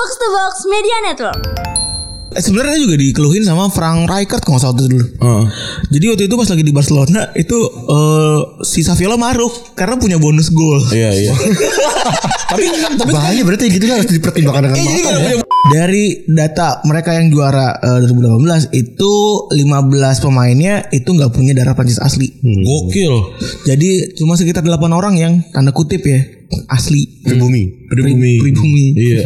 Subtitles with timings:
[0.00, 1.44] Box to Box Media Network.
[2.32, 4.96] Eh, sebenarnya juga dikeluhin sama Frank Rijkaard kalau nggak salah dulu.
[4.96, 5.44] Heeh.
[5.92, 10.48] Jadi waktu itu pas lagi di Barcelona itu eh, si Saviola maruk karena punya bonus
[10.56, 10.80] gol.
[10.88, 11.34] Iya iya.
[12.48, 12.64] tapi
[12.96, 15.49] tapi Bahaya berarti gitu kan harus dipertimbangkan dengan Iya, jadi matang ya.
[15.68, 19.12] Dari data mereka yang juara eh, 2018 itu
[19.52, 22.32] 15 pemainnya itu nggak punya darah Prancis asli.
[22.40, 23.36] Gokil.
[23.68, 26.40] Jadi cuma sekitar 8 orang yang tanda kutip ya
[26.72, 27.86] asli Pribumi.
[27.86, 28.42] Pribumi.
[28.42, 28.86] pribumi.
[28.96, 29.22] Iya.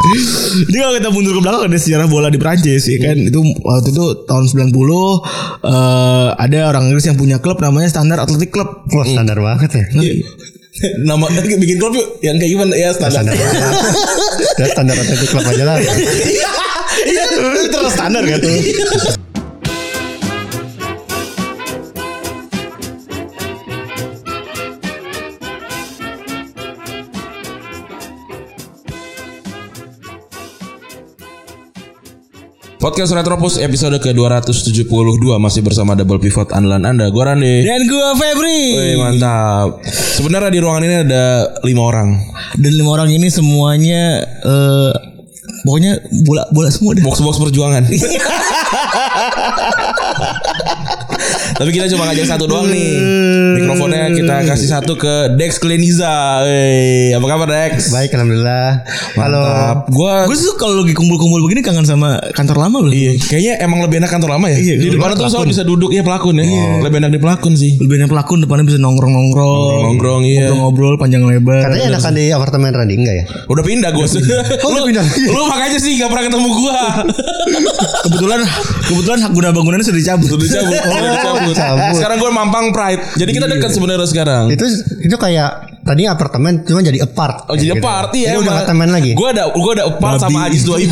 [0.68, 3.92] Jadi kalau kita mundur ke belakang ada sejarah bola di Prancis ya kan itu waktu
[3.92, 8.84] itu tahun 90 eh, ada orang Inggris yang punya klub namanya Standard Athletic Club.
[8.92, 9.84] Wah standar banget ya.
[10.80, 11.24] Nama
[11.60, 13.20] bikin klub yuk yang kayak gimana ya standar.
[13.20, 13.74] Standar banget.
[14.56, 15.76] Udah standar atletik klub aja lah.
[17.04, 17.24] Iya,
[17.68, 18.40] itu standar kan.
[32.80, 34.88] Podcast Retropus episode ke-272
[35.36, 37.12] masih bersama double pivot andalan Anda.
[37.12, 37.60] Gua Rande.
[37.60, 38.72] Dan gua Febri.
[38.72, 39.84] Wih, mantap.
[39.84, 42.16] Sebenarnya di ruangan ini ada lima orang.
[42.56, 44.96] Dan lima orang ini semuanya eh
[45.60, 47.04] pokoknya bola bola semua deh.
[47.04, 47.84] Box-box perjuangan.
[51.60, 52.88] Tapi kita cuma ngajak satu doang nih.
[53.60, 56.40] Mikrofonnya kita kasih satu ke Dex Kleniza.
[56.48, 57.92] Wih, apa kabar Dex?
[57.92, 58.80] Baik alhamdulillah.
[59.20, 59.44] Halo.
[59.44, 59.78] Mantap.
[59.92, 62.88] Gua Gue tuh kalau lagi kumpul-kumpul begini kangen sama kantor lama loh.
[62.88, 64.56] Iya, kayaknya emang lebih enak kantor lama ya.
[64.56, 64.92] Iya, di iya.
[64.96, 66.48] depan tuh soal bisa duduk ya pelakon ya.
[66.80, 67.76] Lebih enak di pelakon sih.
[67.76, 69.84] Lebih enak pelakon depannya bisa nongkrong-nongkrong.
[69.84, 70.48] Nongkrong iya.
[70.56, 71.60] Ngobrol-ngobrol panjang lebar.
[71.60, 73.24] Katanya enakan di apartemen Randy enggak ya?
[73.52, 74.06] Udah pindah gue.
[74.64, 75.28] Oh, udah pindah lagi?
[75.36, 76.80] Lu makanya sih gak pernah ketemu gua.
[78.08, 78.40] kebetulan
[78.88, 80.28] kebetulan hak guna bangunannya sudah dicabut.
[80.32, 80.72] Udah dicabut.
[80.80, 81.76] Udah dicabut.
[81.76, 81.96] dicabut.
[81.98, 83.02] Sekarang gue mampang Pride.
[83.16, 84.44] Jadi kita dekat sebenarnya sekarang.
[84.48, 84.64] Itu
[85.00, 87.48] itu kayak tadi apartemen cuma jadi apart.
[87.48, 89.10] Oh jadi apart iya Ini udah apartemen lagi.
[89.12, 90.86] Gue ada gue ada apart sama Ajis 2000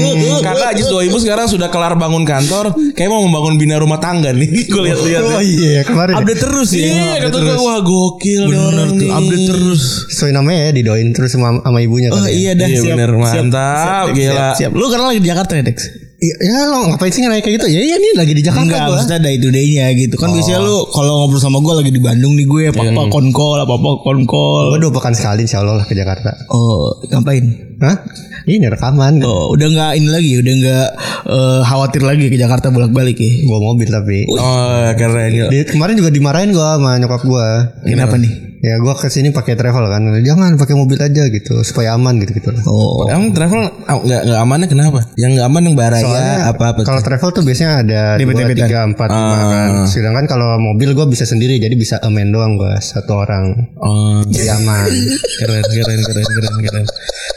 [0.46, 4.48] Karena Ajis 2000 sekarang sudah kelar bangun kantor Kayak mau membangun bina rumah tangga nih
[4.72, 6.16] Gue lihat-lihat Oh iya kemarin.
[6.16, 6.82] Update terus ya.
[6.82, 9.82] Iya kata gue wah gokil Bener tuh, nih update terus.
[10.08, 12.96] Sesuai namanya ya didoin terus sama, sama ibunya Oh iya dah Iya, siap.
[12.96, 14.54] bener, mantap, gila.
[14.54, 14.70] Siap, siap.
[14.72, 15.78] Lu karena lagi di Jakarta ya, Dex?
[16.20, 17.66] Iya, ya lo ngapain sih nanya kayak gitu?
[17.72, 18.92] Ya iya nih lagi di Jakarta Enggak, gua.
[18.92, 20.20] maksudnya day to day-nya gitu.
[20.20, 24.04] Kan biasanya lu kalau ngobrol sama gue lagi di Bandung nih gue apa-apa konkol, apa-apa
[24.04, 24.68] konkol.
[24.68, 26.36] Gua dua pekan sekali insya Allah lah ke Jakarta.
[26.52, 27.72] Oh, ngapain?
[27.80, 27.96] Hah?
[28.44, 29.24] Ini rekaman.
[29.24, 30.88] Oh, udah nggak ini lagi, udah nggak
[31.24, 33.30] eh, khawatir lagi ke Jakarta bolak-balik ya.
[33.48, 34.28] Bawa mobil tapi.
[34.28, 35.48] Oh keren gila.
[35.48, 37.72] Di- kemarin juga dimarahin gua sama nyokap gua.
[37.80, 38.49] Kenapa nih?
[38.60, 40.04] Ya gua ke sini pakai travel kan.
[40.20, 42.52] Jangan pakai mobil aja gitu supaya aman gitu gitu.
[42.68, 45.00] Oh, Emang travel ah, nggak nggak amannya kenapa?
[45.16, 46.80] Yang nggak aman yang baraya Soalnya apa apa?
[46.84, 49.70] kalau travel tuh biasanya ada dua, tiga, empat, kan.
[49.88, 53.74] Sedangkan kalau mobil gua bisa sendiri jadi bisa amen doang gua satu orang.
[53.80, 54.88] Oh Jadi aman.
[55.40, 56.84] keren keren keren keren keren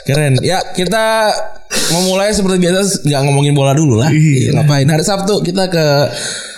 [0.03, 1.31] keren ya kita
[1.91, 4.53] memulai seperti biasa nggak ngomongin bola dulu lah Iya.
[4.55, 5.85] ngapain hari Sabtu kita ke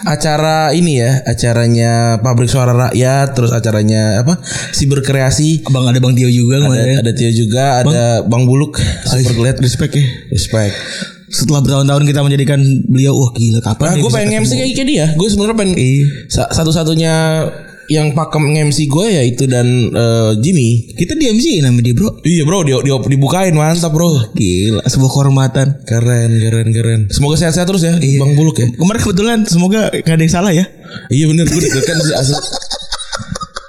[0.04, 4.38] acara ini ya acaranya pabrik suara rakyat terus acaranya apa
[4.70, 6.96] si berkreasi Bang ada Bang Tio juga ada, kemarin.
[7.00, 10.04] ada Tio juga ada Bang Buluk super glad Respect ya.
[10.30, 10.76] respect
[11.26, 14.40] Setelah bertahun-tahun kita menjadikan beliau, wah gila kapan nah gue pengen?
[14.40, 16.06] MC kayak kayak dia gue sebenarnya pengen Iya.
[16.28, 17.14] sa- satu-satunya
[17.86, 22.18] yang pakem MC gue ya itu dan eh, Jimmy Kita di MC nama dia bro.
[22.26, 24.34] Iya bro, di, di, dibukain mantap bro.
[24.34, 25.68] Gila, sebuah kehormatan.
[25.86, 27.02] Keren, keren, keren.
[27.14, 28.68] Semoga sehat-sehat terus ya, Bang Buluk ya.
[28.74, 30.66] Kemarin kebetulan semoga gak ada yang salah ya.
[31.12, 31.72] Iya bener, gue sih
[32.16, 32.38] asli.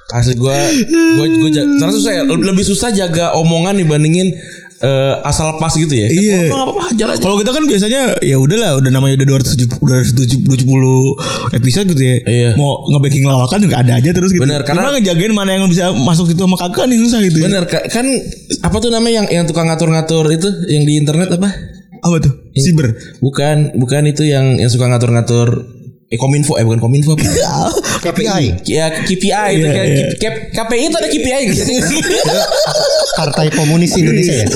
[0.06, 4.32] Asli gue, gue, gue, ja- karena susah ya, lebih susah jaga omongan dibandingin
[4.78, 6.06] eh, asal pas gitu ya.
[6.06, 6.50] Iya.
[6.50, 7.20] Oh, apa-apa, hajar aja.
[7.20, 12.16] Kalau kita kan biasanya ya udahlah, udah namanya udah 270 udah 270 episode gitu ya.
[12.22, 12.50] Iya.
[12.54, 14.42] Mau nge-backing lawakan juga ada aja terus gitu.
[14.42, 17.38] Bener, karena- Cuma ngejagain mana yang bisa masuk itu sama kagak nih susah gitu.
[17.40, 17.44] ya.
[17.48, 18.06] Bener, ka- kan
[18.62, 21.48] apa tuh namanya yang yang tukang ngatur-ngatur itu yang di internet apa?
[21.96, 22.32] Apa tuh?
[22.54, 22.92] Siber.
[23.18, 25.75] Bukan, bukan itu yang yang suka ngatur-ngatur
[26.06, 27.26] eh kominfo eh bukan kominfo apa?
[28.06, 28.62] KPI.
[28.62, 31.62] ya KPI itu kan K- KPI itu ada KPI gitu.
[33.16, 34.46] Partai Komunis Indonesia ya?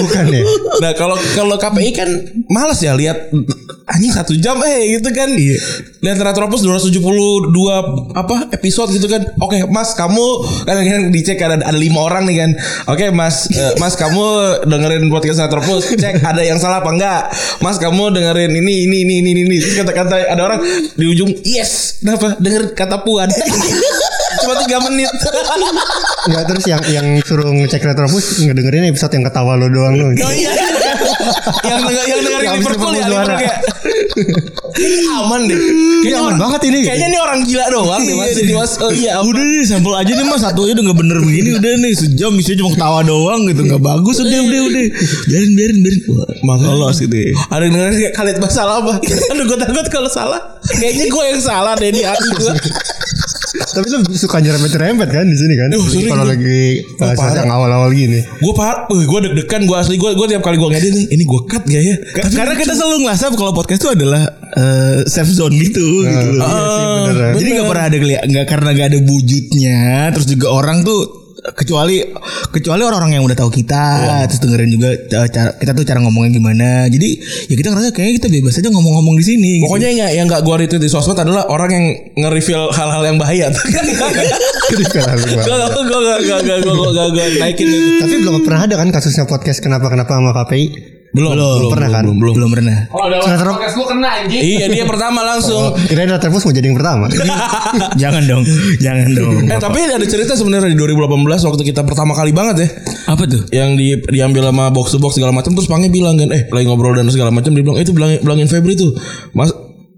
[0.00, 0.42] Bukan ya?
[0.78, 2.08] Nah kalau kalau KPI kan
[2.46, 3.34] males ya lihat
[3.90, 5.28] anjing satu jam eh gitu kan.
[6.00, 7.50] Lihat Retropus 272
[8.14, 9.26] apa episode gitu kan.
[9.42, 10.26] Oke Mas kamu
[10.62, 12.50] kan kan dicek ada ada lima orang nih kan.
[12.86, 14.22] Oke Mas eh, Mas kamu
[14.70, 17.22] dengerin podcast Retropus cek ada yang salah apa enggak.
[17.60, 20.60] Mas kamu dengerin ini ini ini ini ini Terus kata-kata ada orang
[20.94, 23.26] di ujung yes kenapa dengerin kata puan.
[24.40, 25.10] Cuma tiga menit.
[26.30, 30.06] Enggak terus yang yang suruh ngecek Retropus ngedengerin episode yang ketawa lo doang lo.
[30.14, 30.54] Oh iya.
[31.70, 33.36] yang denger, yang dengerin Liverpool ya Liverpool juara.
[34.70, 35.58] Kayaknya aman deh.
[35.58, 36.78] Kayaknya aman orang- banget ini.
[36.82, 38.34] Kayaknya ini orang gila doang nih mas.
[38.36, 38.72] Ini mas.
[38.78, 39.12] Oh iya.
[39.20, 42.32] Udah nih sampel aja nih mas satu aja udah nggak bener begini udah nih sejam
[42.32, 44.84] bisa cuma ketawa doang gitu nggak bagus udah udah udah
[45.26, 46.00] biarin biarin biarin
[46.40, 47.30] Wah, lolos gitu ya.
[47.48, 48.92] Ada yang dengerin kayak Khalid Bas salah apa?
[49.30, 50.40] Aduh gue takut kalau salah.
[50.66, 52.52] Kayaknya gue yang salah deh di hati gue.
[53.70, 55.68] Tapi lu suka nyerempet-nyerempet kan di sini kan?
[55.72, 56.32] Oh, sering Kalau gua.
[56.34, 56.60] lagi
[56.98, 57.34] parah.
[57.38, 58.20] yang awal-awal gini.
[58.38, 61.40] Gue par, gue deg-degan gue asli gue gue tiap kali gue ngedit nih, ini gue
[61.44, 61.94] cut gak ya?
[62.10, 66.42] Ka- Karena kita selalu ngerasa kalau podcast itu adalah eh, safe zone gitu gitu loh.
[66.42, 66.84] Iya sih,
[67.38, 67.96] Jadi nggak pernah ada
[68.26, 69.80] nggak karena nggak ada wujudnya,
[70.10, 71.19] terus juga orang tuh
[71.54, 72.02] kecuali
[72.50, 73.84] kecuali orang-orang yang udah tahu kita
[74.26, 77.08] terus dengerin juga eh, cara kita tuh cara ngomongnya gimana jadi
[77.50, 79.66] ya kita ngerasa kayaknya kita bebas aja ngomong-ngomong di sini gitu.
[79.68, 81.86] Pokoknya yang yang gak gue retweet di sosmed adalah orang yang
[82.26, 83.48] nge-reveal hal-hal yang bahaya.
[83.50, 85.44] Gua.
[85.44, 87.68] gak gak gak gue gak gak naikin.
[88.00, 90.99] Tapi belum pernah ada kan kasusnya podcast kenapa-kenapa sama KPI?
[91.10, 92.02] Belum, belum, pernah kan?
[92.06, 92.34] Belum, belum.
[92.38, 92.76] belum pernah
[93.26, 93.56] Sinetron
[94.30, 95.74] Iya dia pertama langsung.
[95.90, 97.10] kirain Terpus mau jadi yang pertama.
[98.02, 98.42] jangan dong
[98.78, 102.68] jangan dong Eh tapi ada cerita sebenarnya di 2018 waktu kita pertama kali banget ya.
[103.10, 106.30] apa tuh yang di, diambil sama box to box segala macam terus Pange bilang kan
[106.30, 108.94] eh lagi ngobrol dan segala macam dia bilang eh, itu bilangin, bilangin Febri tuh
[109.34, 109.50] mas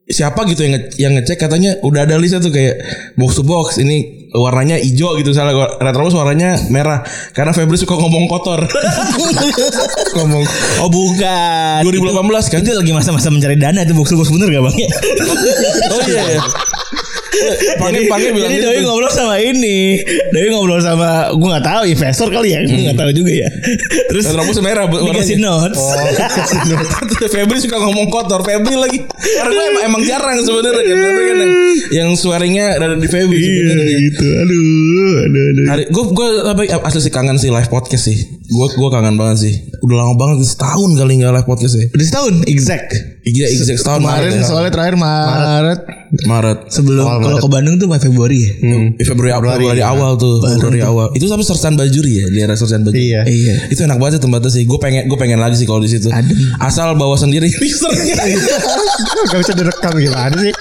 [0.08, 1.38] siapa gitu yang nge, yang ngecek?
[1.38, 2.82] Katanya udah ada listnya tuh kayak
[3.14, 7.04] box to box ini warnanya hijau gitu salah retrobus warnanya merah.
[7.37, 8.66] Karena Febri suka ngomong kotor.
[10.19, 10.44] Ngomong.
[10.82, 11.81] Oh bukan.
[11.87, 12.60] 2018 kan?
[12.62, 14.76] itu lagi masa-masa mencari dana itu box box bener gak bang?
[15.93, 16.43] Oh iya iya
[17.83, 18.69] Pange Pange bilang jadi gitu.
[18.69, 20.00] Doi ngobrol sama ini.
[20.31, 22.61] Doi ngobrol sama Gue gak tahu investor kali ya.
[22.62, 23.49] Gue gak tahu juga ya.
[24.11, 25.79] Terus Retrobus merah bu- Dikasih notes.
[27.33, 28.99] Febri suka ngomong kotor Febri lagi.
[29.06, 31.53] Karena gue emang, emang jarang sebenarnya kan kan yang,
[31.93, 33.97] yang swearingnya ada di Febri sebenarnya.
[34.00, 34.27] gitu.
[34.27, 34.61] Aduh
[35.23, 35.65] Aduh aduh.
[35.69, 38.19] Hari gue gue tapi asli sih kangen sih live podcast sih.
[38.43, 39.55] Gue gue kangen banget sih.
[39.81, 41.87] Udah lama banget setahun kali nggak live podcast ya.
[41.88, 42.35] Udah setahun?
[42.47, 42.91] Exact
[43.23, 44.45] Iya exact setahun Kemarin Maret ya.
[44.45, 45.81] soalnya terakhir Maret.
[46.23, 46.59] Maret.
[46.69, 47.41] Sebelum Awal Kalau Maret.
[47.41, 48.51] ke Bandung tuh 4 Februari ya?
[48.93, 50.43] Eh, Februari, Februari, awal tuh.
[50.43, 51.07] Februari awal.
[51.13, 52.99] Itu sampai Sersan Bajuri ya di daerah Sersan Bajuri.
[53.09, 53.23] Iya.
[53.23, 53.55] Iya.
[53.69, 54.63] Itu enak banget sih tempatnya sih.
[54.65, 56.11] Gue pengen gue pengen lagi sih kalau di situ.
[56.11, 56.35] Adem.
[56.59, 58.17] asal bawa sendiri mixernya
[59.25, 60.53] Gak bisa direkam gimana sih?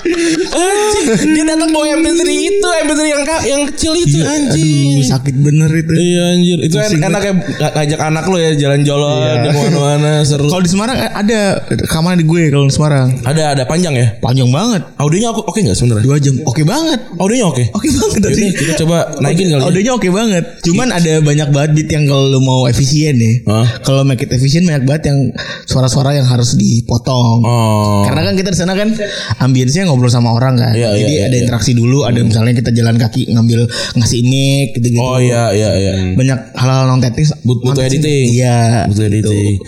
[0.52, 4.62] Anjing, dia datang bawa MP3 itu MP3 yang yang kecil itu anjing.
[4.62, 5.92] Iya, Aduh sakit bener itu.
[5.92, 6.58] Iya anjir.
[6.62, 7.34] Itu en- enak ya
[7.72, 10.46] Ngajak anak lo ya Jalan-jalan Di mana-mana Seru.
[10.46, 14.08] Kalau di Semarang eh, ada rekaman di gue kalau Semarang Ada ada panjang ya?
[14.20, 14.84] Panjang banget.
[15.00, 16.04] Audionya oke oke nggak sebenarnya?
[16.04, 16.36] Dua jam.
[16.44, 17.00] Oke banget.
[17.16, 17.64] Audionya oke?
[17.72, 19.66] Oke banget tadi kita coba naikin kali ya.
[19.72, 20.44] Audionya oke banget.
[20.68, 23.48] Cuman ada banyak banget beat yang kalau lu mau efisien nih.
[23.48, 23.80] Hah?
[23.88, 25.20] Kalau make it efisien banyak banget yang
[25.72, 27.48] Suara-suara yang harus dipotong.
[27.48, 28.04] Oh.
[28.04, 28.92] Karena kan kita di sana kan
[29.40, 30.76] ambience ngobrol sama orang kan.
[30.76, 31.42] Iya, Jadi iya, ada iya.
[31.48, 35.00] interaksi dulu, ada misalnya kita jalan kaki ngambil ngasih mic gitu-gitu.
[35.00, 35.94] Oh iya iya iya.
[36.12, 38.36] Banyak hal-hal non teknis But- Butuh editing.
[38.36, 38.92] Iya.
[38.92, 39.64] Butuh editing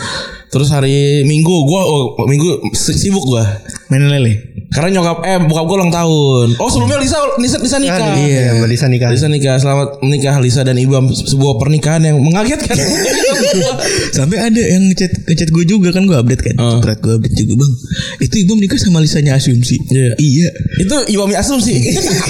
[0.54, 3.42] Terus hari Minggu Gua oh, Minggu si- sibuk gua
[3.90, 4.54] Main lele.
[4.70, 8.70] Karena nyokap Eh bokap gua ulang tahun Oh sebelumnya Lisa Lisa, Lisa nikah Iya, Mbak
[8.70, 9.10] Lisa nikah.
[9.10, 12.78] Lisa nikah Selamat menikah Lisa dan Ibam Sebuah pernikahan yang mengagetkan
[14.18, 16.56] Sampai ada yang ngechat ngechat gue juga kan gue update kan.
[16.58, 16.78] Oh.
[16.78, 17.72] Berat gue update juga bang.
[18.20, 19.78] Itu ibu nikah sama Lisanya Asumsi.
[19.90, 20.14] Iya.
[20.18, 20.50] Iya.
[20.80, 21.74] Itu Ibam asumsi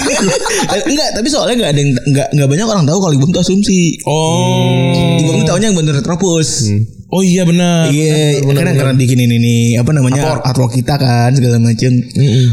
[0.74, 3.40] Eh, enggak, tapi soalnya enggak ada yang enggak enggak banyak orang tahu kalau Ibam itu
[3.40, 3.80] asumsi.
[4.08, 6.72] Oh Ibam tuh taunya yang bener retropus.
[7.14, 11.94] Oh iya benar Iya, karena karena bikinin ini apa namanya artwork, kita kan segala macam.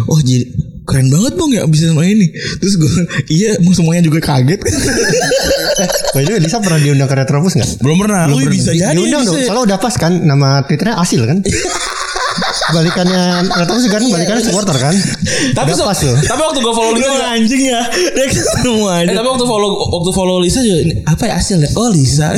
[0.04, 0.44] Oh jadi
[0.84, 2.28] keren banget bang ya bisa sama ini.
[2.58, 2.92] Terus gue
[3.38, 4.60] iya emang semuanya juga kaget.
[6.12, 7.80] By the way, Lisa pernah diundang ke Retropus gak?
[7.80, 9.38] Belum pernah Oh bisa jadi Diundang dong.
[9.38, 11.38] Soalnya udah pas kan nama Twitternya Asil kan?
[12.76, 14.94] balikannya Retropus kan balikannya supporter kan?
[15.54, 16.16] Tapi udah so- pas loh.
[16.18, 17.80] Tapi waktu gue follow Lisa juga anjing ya.
[17.88, 18.26] Dia
[18.58, 21.70] semua Eh, tapi waktu follow waktu follow Lisa juga ini, apa ya hasilnya?
[21.78, 22.34] Oh Lisa.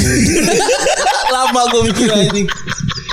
[1.32, 2.48] Lama gue mikir anjing.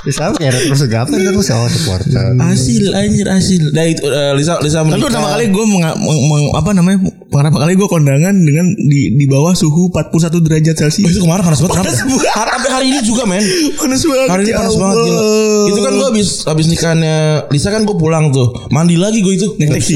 [0.00, 1.12] Ya sama kayak Retropus juga apa?
[1.12, 2.24] Retropus oh supporter.
[2.34, 3.62] Hasil anjir hasil.
[3.70, 5.06] Nah itu eh, Lisa Lisa Tapi menikah.
[5.06, 9.24] pertama kali gue meng, meng- meng- apa namanya pertama kali gue kondangan dengan di di
[9.26, 11.04] bawah suhu 41 derajat Oh, celcius.
[11.06, 11.76] itu kemarin panas banget.
[11.76, 11.92] Kenapa?
[12.30, 13.40] Har- Sampai hari ini juga men.
[13.74, 14.26] Panas banget.
[14.26, 15.20] Hari ini ya panas banget gila.
[15.66, 17.16] Itu kan gue habis habis nikahannya
[17.48, 18.48] Lisa kan gue pulang tuh.
[18.68, 19.48] Mandi lagi gue itu.
[19.54, 19.94] Naik taksi?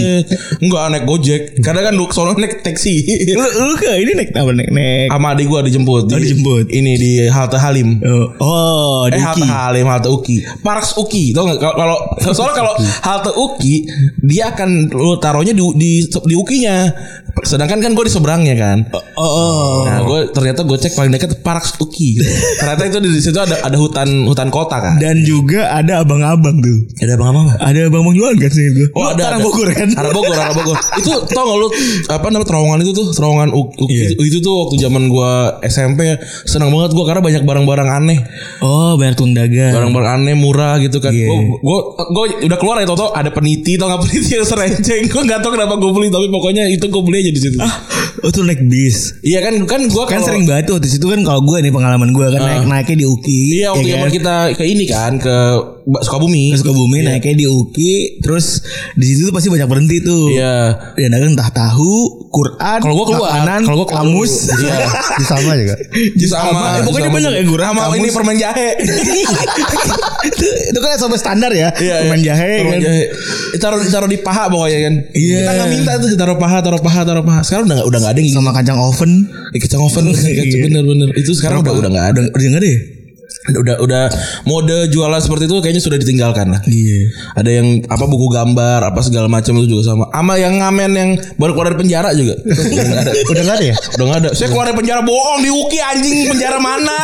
[0.61, 1.42] Enggak naik Gojek.
[1.61, 3.04] Kadang kan sono naik taksi.
[3.30, 5.08] Lu, lu ke ini naik apa naik naik.
[5.08, 6.04] Sama adik gue dijemput.
[6.06, 6.64] Oh, dijemput.
[6.68, 8.00] Ini di halte Halim.
[8.00, 9.20] Oh, oh Eh Diki.
[9.20, 10.37] halte Halim, halte Uki.
[10.61, 11.58] Parks Uki, tau gak?
[11.61, 11.96] Kalau
[12.32, 13.87] soalnya kalau halte Uki
[14.20, 16.90] dia akan lu taruhnya di di, di Ukinya.
[17.42, 18.78] Sedangkan kan gue di seberangnya kan.
[19.18, 19.75] Oh, oh.
[19.82, 22.23] Nah, gue ternyata gue cek paling dekat Parks Uki.
[22.62, 25.02] ternyata itu di situ ada ada hutan hutan kota kan.
[25.02, 26.78] Dan juga ada abang-abang tuh.
[27.02, 27.42] Ada bang apa?
[27.58, 28.87] Ada abang-abang jualan kan sih gue.
[28.94, 29.42] Oh ada ada.
[29.42, 29.90] Bogor kan.
[29.99, 30.78] Arah Bogor, arah Bogor.
[31.02, 31.68] itu tau gak lu
[32.06, 34.06] apa namanya terowongan itu tuh terowongan Uki Iya.
[34.14, 36.14] itu, itu tuh waktu zaman gua SMP
[36.46, 38.18] senang banget gua karena banyak barang-barang aneh.
[38.62, 39.75] Oh, banyak tuang dagang.
[39.84, 41.12] Barang-barang aneh murah gitu kan.
[41.12, 41.28] Iya.
[41.28, 45.02] Gue gue gue udah keluar ya Toto ada peniti tau gak peniti yang serenceng.
[45.12, 47.58] Gue nggak tahu kenapa gue beli tapi pokoknya itu gue beli aja di situ.
[48.24, 49.20] Oh tuh naik bis.
[49.20, 52.10] Iya kan kan gue Kan sering banget tuh di situ kan kalau gue nih pengalaman
[52.16, 53.42] gue kan naik naiknya di UKI.
[53.60, 54.10] Iya waktu ya kan?
[54.10, 55.36] kita ke ini kan ke
[55.84, 56.56] Sukabumi.
[56.56, 58.64] Ke Sukabumi naiknya di UKI terus
[58.96, 60.32] di situ tuh pasti banyak berhenti tuh.
[60.32, 60.56] Iya.
[60.96, 64.32] Ya dagang entah tahu, Quran, Kalau gue keluar, kalau gue kamus.
[64.56, 64.76] Iya.
[65.20, 65.74] Di sama juga.
[66.16, 68.70] Jus sama, Eh, pokoknya jus banyak ya, Gurah, Sama ini permen jahe.
[70.25, 71.69] itu, itu kan sampai standar ya.
[71.75, 72.26] Iya, Permen iya.
[72.33, 72.81] jahe Permen kan.
[72.83, 73.02] jahe.
[73.57, 74.95] Taruh taruh di paha pokoknya kan.
[75.12, 75.37] Iya.
[75.40, 77.40] Kita nggak minta tuh taruh paha, taruh paha, taruh paha.
[77.43, 79.12] Sekarang udah nggak udah nggak ada yang Sama kacang oven.
[79.54, 80.64] Eh, kacang oven Iya.
[80.66, 82.78] bener-bener itu sekarang udah udah nggak ada Udah udah nggak ada ya?
[83.44, 84.04] Udah udah
[84.44, 87.12] mode jualan seperti itu kayaknya sudah ditinggalkan lah Iya.
[87.36, 91.10] ada yang apa buku gambar apa segala macam itu juga sama ama yang ngamen yang
[91.36, 93.74] baru keluar dari penjara juga udah nggak ada Udah nggak ada ya?
[93.94, 96.98] udah nggak ada saya keluar dari penjara bohong di Uki anjing penjara mana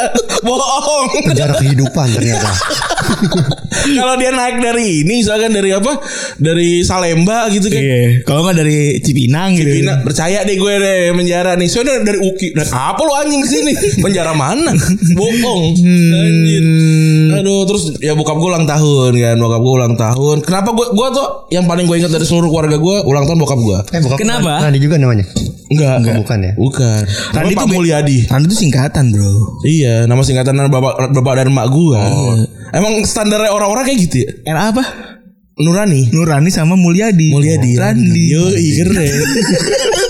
[0.48, 2.50] bohong Penjara kehidupan ternyata.
[3.98, 5.98] kalau dia naik dari ini misalkan dari apa
[6.36, 8.22] dari Salemba gitu kan Iya.
[8.22, 9.68] Kalau nggak dari Cipinang gitu.
[9.68, 11.66] Bina, percaya deh gue deh penjara nih.
[11.66, 12.54] Saya dari, dari Uki.
[12.54, 13.72] Dan apa lu anjing sini?
[13.98, 14.70] Penjara mana?
[15.12, 15.81] Bohong.
[15.84, 16.64] Anjir.
[17.34, 19.36] Aduh, terus ya bokap gue ulang tahun kan.
[19.36, 20.36] Bokap gue ulang tahun.
[20.40, 23.58] Kenapa gue gue tuh yang paling gue ingat dari seluruh keluarga gue ulang tahun bokap
[23.58, 23.78] gue.
[23.92, 24.16] Eh bukan.
[24.16, 24.62] Kenapa?
[24.62, 25.26] Randi juga namanya.
[25.72, 26.52] Enggak, Oh, bukan ya?
[26.54, 27.00] Bukan.
[27.32, 28.18] Tuh be- Mulyadi.
[28.28, 29.32] Randy itu singkatan bro.
[29.64, 32.00] Iya, nama singkatan bapak bapak dan emak gue.
[32.72, 34.28] Emang standarnya orang-orang kayak gitu ya?
[34.44, 34.84] Era apa?
[35.56, 36.08] Nurani.
[36.12, 37.32] Nurani sama Mulyadi.
[37.32, 37.76] Mulyadi.
[37.76, 38.24] Randi.
[38.28, 39.16] Yo, keren.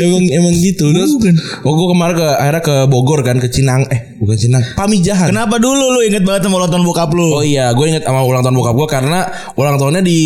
[0.00, 1.34] emang emang gitu terus Bukan.
[1.62, 5.56] oh gue kemarin ke akhirnya ke Bogor kan ke Cinang eh bukan Cinang Pamijahan Kenapa
[5.56, 7.26] dulu lu inget banget sama ulang tahun bokap lu?
[7.32, 9.20] oh iya gue inget sama ulang tahun bokap gue karena
[9.54, 10.20] ulang tahunnya di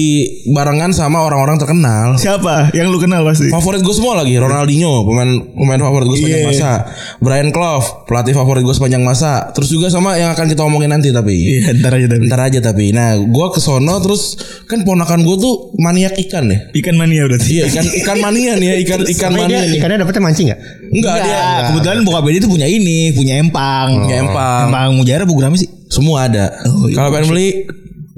[0.47, 2.73] barengan sama orang-orang terkenal Siapa?
[2.73, 3.49] Yang lu kenal pasti.
[3.49, 6.49] favorit gue semua lagi Ronaldinho pemain pemain favorit gue sepanjang Iya.
[6.49, 6.71] masa
[7.19, 11.11] Brian Clough pelatih favorit gue sepanjang masa terus juga sama yang akan kita omongin nanti
[11.11, 12.23] tapi Iya, ntar aja tapi.
[12.25, 16.59] Ntar aja tapi Nah gue ke sono Terus Kan ponakan gue tuh Maniak ikan ya
[16.73, 17.49] Ikan mania berarti.
[17.51, 20.61] Iya ikan ikan mania nih ya ikan ikan Tapi mania dia ikannya dapetnya mancing nggak?
[20.95, 23.89] Enggak dia Enggak, kebetulan bokap dia itu punya ini, punya empang.
[24.07, 24.71] Punya empang.
[24.71, 25.79] Empang Mujara berapa sih?
[25.89, 26.53] semua ada.
[26.69, 26.97] Oh, iya.
[27.01, 27.49] Kalau pengen beli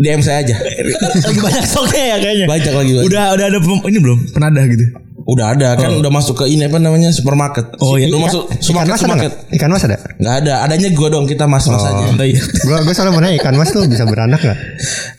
[0.00, 0.57] DM saya aja.
[1.26, 2.47] lagi banyak stoknya ya kayaknya.
[2.50, 3.07] Banyak lagi, banyak.
[3.07, 4.19] Udah udah ada ini belum?
[4.35, 4.85] Penadah gitu.
[5.30, 7.78] Udah ada kan udah masuk ke ini apa namanya supermarket.
[7.78, 8.06] Oh, iya.
[8.06, 9.30] Lu masuk Ikan supermarket mas ada supermarket.
[9.30, 9.54] nggak?
[9.54, 9.96] Ikan mas ada?
[10.18, 10.54] Enggak ada.
[10.60, 12.02] Adanya gue dong kita mas mas aja.
[12.02, 12.42] Oh, iya.
[12.60, 14.58] Gua gue selalu mau nanya ikan mas tuh bisa beranak nggak?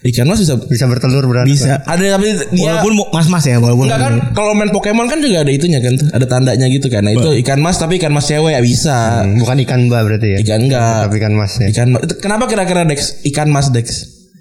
[0.04, 1.48] Ikan mas bisa Bisa bertelur beranak?
[1.48, 1.64] Bisa.
[1.66, 1.82] nggak?
[1.88, 5.38] ada tapi dia Walaupun mu- mas-mas ya, walaupun Enggak kan kalau main Pokemon kan juga
[5.40, 6.08] ada itunya kan tuh.
[6.12, 7.02] Ada tandanya gitu kan.
[7.02, 9.24] Nah, itu ikan mas tapi ikan mas cewek ya bisa.
[9.24, 10.38] Hmm, Bukan ikan mbak berarti ya?
[10.42, 11.08] Ikan enggak.
[11.08, 11.68] Tapi ikan mas ya?
[11.70, 12.02] Ikan mas.
[12.18, 13.88] Kenapa kira-kira Dex ikan mas Dex?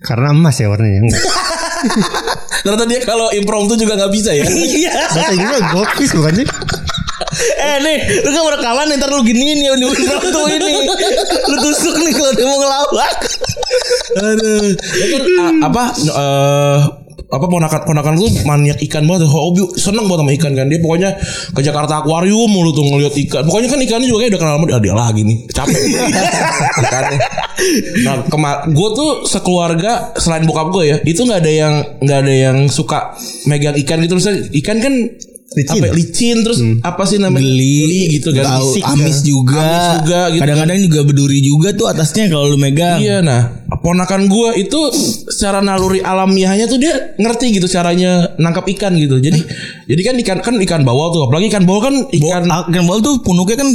[0.01, 1.07] Karena emas ya warnanya.
[2.61, 4.45] Ternyata dia kalau impromptu juga nggak bisa ya.
[4.45, 4.93] Iya.
[5.13, 6.47] Bahasa Inggrisnya goldfish bukan sih?
[7.61, 9.87] Eh nih, lu kan rekaman nih, ntar lu giniin ya di
[10.33, 10.73] tuh ini.
[11.47, 13.13] Lu tusuk nih kalau dia mau ngelawak.
[14.19, 14.67] Aduh.
[14.77, 15.23] Ya kan
[15.65, 16.79] apa eh
[17.29, 19.29] apa ponakan ponakan tuh maniak ikan banget.
[19.29, 20.67] Hobi seneng banget sama ikan kan.
[20.73, 21.11] Dia pokoknya
[21.53, 23.45] ke Jakarta akuarium mulu tuh ngeliat ikan.
[23.45, 25.39] Pokoknya kan ikannya juga kayak udah kenal sama dia, ah, dia lagi nih.
[25.53, 25.81] Capek.
[26.87, 27.19] Ikannya.
[28.09, 32.35] Nah kemar gue tuh sekeluarga selain bokap gue ya itu nggak ada yang nggak ada
[32.35, 33.13] yang suka
[33.45, 34.17] megang ikan gitu.
[34.17, 34.95] Misalnya ikan kan
[35.51, 35.83] Licin.
[35.83, 39.27] apa licin terus apa sih namanya Geli gitu kan Tahu Bisik amis kan.
[39.27, 39.59] juga.
[39.67, 43.03] amis juga gitu Kadang-kadang juga berduri juga tuh atasnya kalau lu megang.
[43.03, 43.43] Iya nah
[43.81, 44.81] Ponakan gue itu
[45.27, 49.41] Secara naluri alamiahnya tuh Dia ngerti gitu Caranya nangkap ikan gitu Jadi
[49.89, 53.01] Jadi kan ikan Kan ikan bawal tuh Apalagi ikan bawal kan Ikan Ikan ikan bawal
[53.01, 53.69] tuh punuknya kan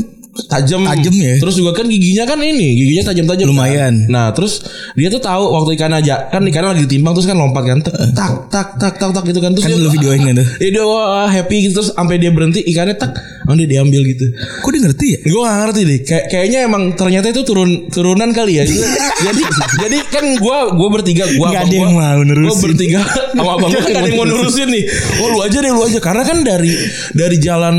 [0.45, 1.33] tajam Tajam ya.
[1.37, 3.51] Terus juga kan giginya kan ini Giginya tajam-tajam kan.
[3.51, 3.93] Lumayan.
[4.05, 4.59] Nah terus
[4.93, 7.93] Dia tuh tahu Waktu ikan aja Kan ikannya lagi ditimbang Terus kan lompat kan Tak
[8.11, 10.47] tak tak tak tak, tak gitu kan Terus kan dia- lu videoin kan tuh.
[10.65, 13.15] Dia wah, happy gitu Terus sampai dia berhenti Ikannya tak
[13.45, 14.25] Oh dia diambil gitu
[14.59, 15.19] Kok dia ngerti ya?
[15.23, 18.65] Gue gak ngerti deh Kayak Kayaknya emang Ternyata itu turun Turunan kali ya
[19.25, 19.41] Jadi
[19.79, 22.49] Jadi kan gue Gue bertiga Gue Nggak ada yang mau nerusin.
[22.49, 22.99] Gue bertiga
[23.31, 24.83] Sama abang gue Gak ada yang mau nerusin nih
[25.17, 26.73] Oh lu aja deh lu aja Karena kan dari
[27.13, 27.75] Dari jalan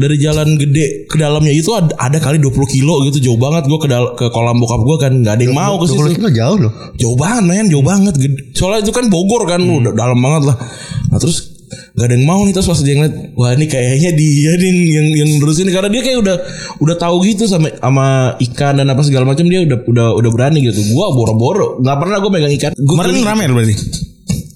[0.00, 3.76] dari jalan gede ke dalamnya itu ada, ada kali 20 kilo gitu jauh banget gue
[3.76, 6.30] ke dal- ke kolam bokap gue kan nggak ada yang mau ke 20 situ kilo
[6.32, 6.72] jauh loh.
[6.96, 8.14] jauh banget men jauh banget.
[8.16, 10.56] Gede- soalnya itu kan Bogor kan udah dalam banget lah.
[11.12, 14.52] Nah terus gak ada yang mau nih terus pas dia ngeliat wah ini kayaknya dia
[14.58, 16.36] nih yang yang, nerusin karena dia kayak udah
[16.82, 20.64] udah tahu gitu sama sama ikan dan apa segala macam dia udah udah udah berani
[20.64, 20.80] gitu.
[20.90, 22.72] Gua boro-boro nggak pernah gue megang ikan.
[22.74, 23.74] Gua Kemarin lu berarti.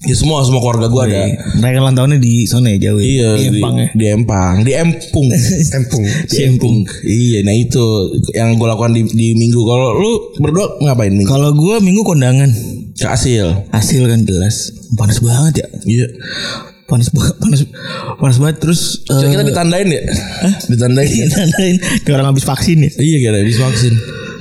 [0.05, 2.97] Ya semua semua keluarga gua ada Mereka ulang tahunnya di sana ya jauh.
[2.97, 3.05] ya?
[3.05, 3.87] iya Di Empang ya.
[3.91, 5.27] di Empang di Empung
[5.73, 6.03] Tempung.
[6.25, 7.83] di Empung iya nah itu
[8.31, 12.49] yang gue lakukan di, di minggu kalau lu berdua ngapain minggu Kalau gua minggu kondangan.
[12.93, 14.71] ke hasil Hasil kan jelas.
[14.93, 15.67] Panas banget ya.
[15.83, 16.07] iya
[16.85, 17.59] Panas banget, panas,
[18.15, 20.01] panas banget terus Coba eh, kita ditandain ya?
[20.63, 21.25] Ditandain ya?
[21.27, 22.91] ditandain kayak orang habis vaksin ya.
[22.95, 23.93] Iya kira habis vaksin.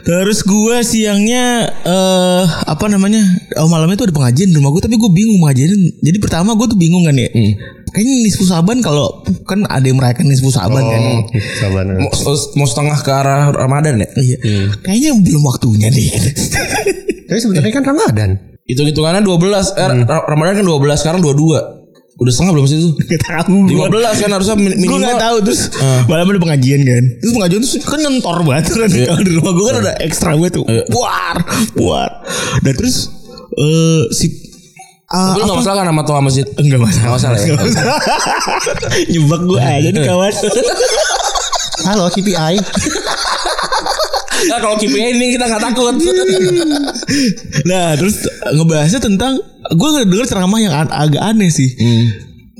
[0.04, 1.44] Terus gue siangnya
[1.80, 3.24] eh apa namanya?
[3.56, 5.72] Oh malamnya tuh ada pengajian di rumah gue tapi gue bingung pengajian.
[5.98, 7.28] Jadi pertama gue tuh bingung kan ya.
[7.88, 9.06] Kayaknya nisfu saban kalau
[9.44, 11.00] kan ada yang merayakan nisfu saban kan.
[11.00, 11.22] Oh,
[11.56, 11.84] sabar.
[11.88, 12.10] Mau,
[12.54, 14.08] mau setengah ke arah Ramadan ya?
[14.14, 14.36] Iya.
[14.78, 16.08] Kayaknya belum waktunya nih.
[17.24, 18.30] Tapi sebenarnya kan Ramadan.
[18.64, 21.83] Hitung-hitungannya 12 eh, Ra- Ramadan kan 12 sekarang 22.
[22.14, 22.88] Udah setengah belum sih itu?
[23.10, 23.66] Gak tahu.
[23.66, 23.90] 15
[24.20, 25.02] kan harusnya min- Gue minimal.
[25.08, 25.60] gak tahu terus
[26.04, 27.04] malam ada pengajian kan.
[27.16, 28.88] Terus pengajian tuh kan nyentor banget kan.
[28.88, 30.64] Kalau di rumah gue kan udah ekstra gue tuh.
[30.88, 31.36] Buar,
[31.74, 32.10] buar.
[32.60, 33.10] Dan terus
[33.52, 34.26] eh si
[35.04, 36.46] Tapi lu gak masalah kan sama tua masjid?
[36.54, 37.02] Enggak masalah.
[37.04, 37.46] Nggak masalah ya?
[37.46, 37.98] Nggak masalah.
[39.12, 40.32] Nyebak gue aja nih kawan.
[41.86, 42.56] Halo KPI.
[44.44, 45.94] Nah kalau KPI ini kita gak takut.
[47.70, 51.70] nah terus ngebahasnya tentang gue denger ceramah yang an- agak aneh sih.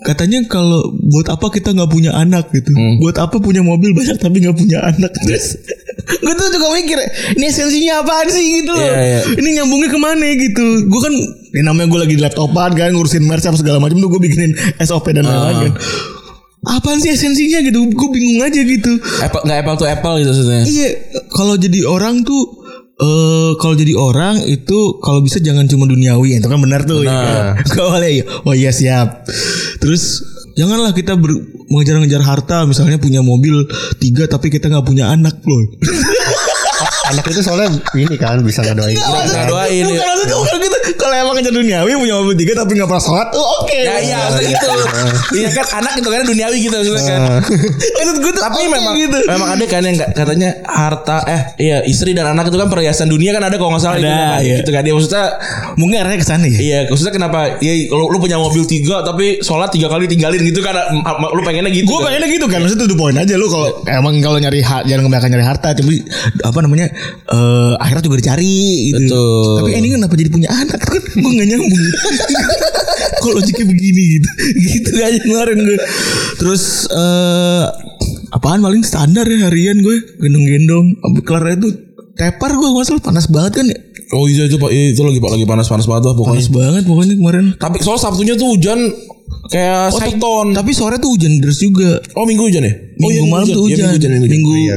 [0.04, 2.68] Katanya kalau buat apa kita nggak punya anak gitu,
[3.00, 5.56] buat apa punya mobil banyak tapi nggak punya anak terus.
[6.04, 7.00] gue tuh juga mikir,
[7.32, 8.84] ini esensinya apaan sih gitu loh.
[8.84, 9.20] Iya, iya.
[9.32, 10.64] Ini nyambungnya ke mana gitu.
[10.84, 11.14] Gue kan,
[11.56, 14.52] ya namanya gue lagi di laptopan kan ngurusin merch apa segala macam tuh gue bikinin
[14.78, 15.72] SOP dan lain-lain kan.
[16.64, 17.84] Apaan sih esensinya gitu?
[17.92, 18.92] Gue bingung aja gitu.
[19.20, 20.62] Apple nggak apple to apple gitu maksudnya.
[20.64, 20.88] Iya,
[21.30, 26.46] kalau jadi orang tuh eh kalau jadi orang itu kalau bisa jangan cuma duniawi itu
[26.46, 27.10] kan benar tuh ya
[27.58, 27.66] kan?
[27.74, 28.24] Boleh ya.
[28.46, 29.26] Oh iya siap.
[29.82, 30.22] Terus
[30.54, 31.34] janganlah kita ber,
[31.68, 33.66] mengejar-ngejar harta misalnya punya mobil
[33.98, 35.62] tiga tapi kita nggak punya anak loh.
[37.04, 38.96] Anak itu soalnya ini kan bisa ngedoain.
[38.96, 39.84] Nggak doain.
[39.84, 40.73] Bukan maksudnya bukan.
[40.94, 43.72] Kalau emang ngejar duniawi punya mobil tiga tapi nggak pernah sholat, oh, oke.
[43.74, 44.68] Ya iya maksudnya gitu.
[45.40, 47.20] Iya kan anak itu kan duniawi gitu maksudnya kan.
[47.96, 49.18] Maksud gue tuh Tapi oke memang gitu.
[49.24, 53.30] memang ada kan yang katanya harta eh iya istri dan anak itu kan perhiasan dunia
[53.30, 54.38] kan ada kalau nggak salah itu Ada, kan.
[54.40, 54.56] iya.
[54.60, 55.24] gitu kan dia maksudnya
[55.74, 56.54] Mungkin arahnya ke sana ya.
[56.56, 57.38] Iya, maksudnya kenapa?
[57.58, 60.76] Ya, lu, lu punya mobil tiga tapi sholat tiga kali tinggalin gitu kan?
[60.94, 61.88] ma- Lu pengennya gitu?
[61.88, 62.06] Gue kan?
[62.08, 65.30] pengennya gitu kan Maksudnya tuh poin aja lu kalau emang kalau nyari hak jangan kebanyakan
[65.30, 65.96] nyari harta tapi
[66.40, 66.86] apa namanya
[67.26, 68.54] eh akhirnya juga dicari
[68.92, 69.02] gitu.
[69.04, 69.54] Betul.
[69.58, 71.84] Tapi ini kenapa jadi punya anak kan gue gak nyambung.
[73.22, 74.28] Kok logiknya begini gitu.
[74.64, 75.78] Gitu aja kemarin gue.
[76.36, 77.64] Terus eh
[78.30, 80.98] apaan paling standar ya harian gue gendong-gendong.
[81.22, 81.68] Kelar itu
[82.14, 83.78] tepar gue masalah panas banget kan ya.
[84.12, 86.36] Oh iya itu pak, itu lagi pak lagi panas panas banget lah pokoknya.
[86.36, 87.44] Panas banget pokoknya kemarin.
[87.56, 88.78] Tapi soal Sabtunya tuh hujan
[89.44, 90.44] kayak Oh.
[90.46, 91.98] Tapi sore tuh hujan deras juga.
[92.14, 92.74] Oh minggu hujan ya?
[92.94, 93.76] Oh, Minggu iya, malam tuh Iya, hujan.
[93.80, 94.24] minggu hujan, minggu.
[94.24, 94.32] hujan.
[94.36, 94.74] Minggu Iya.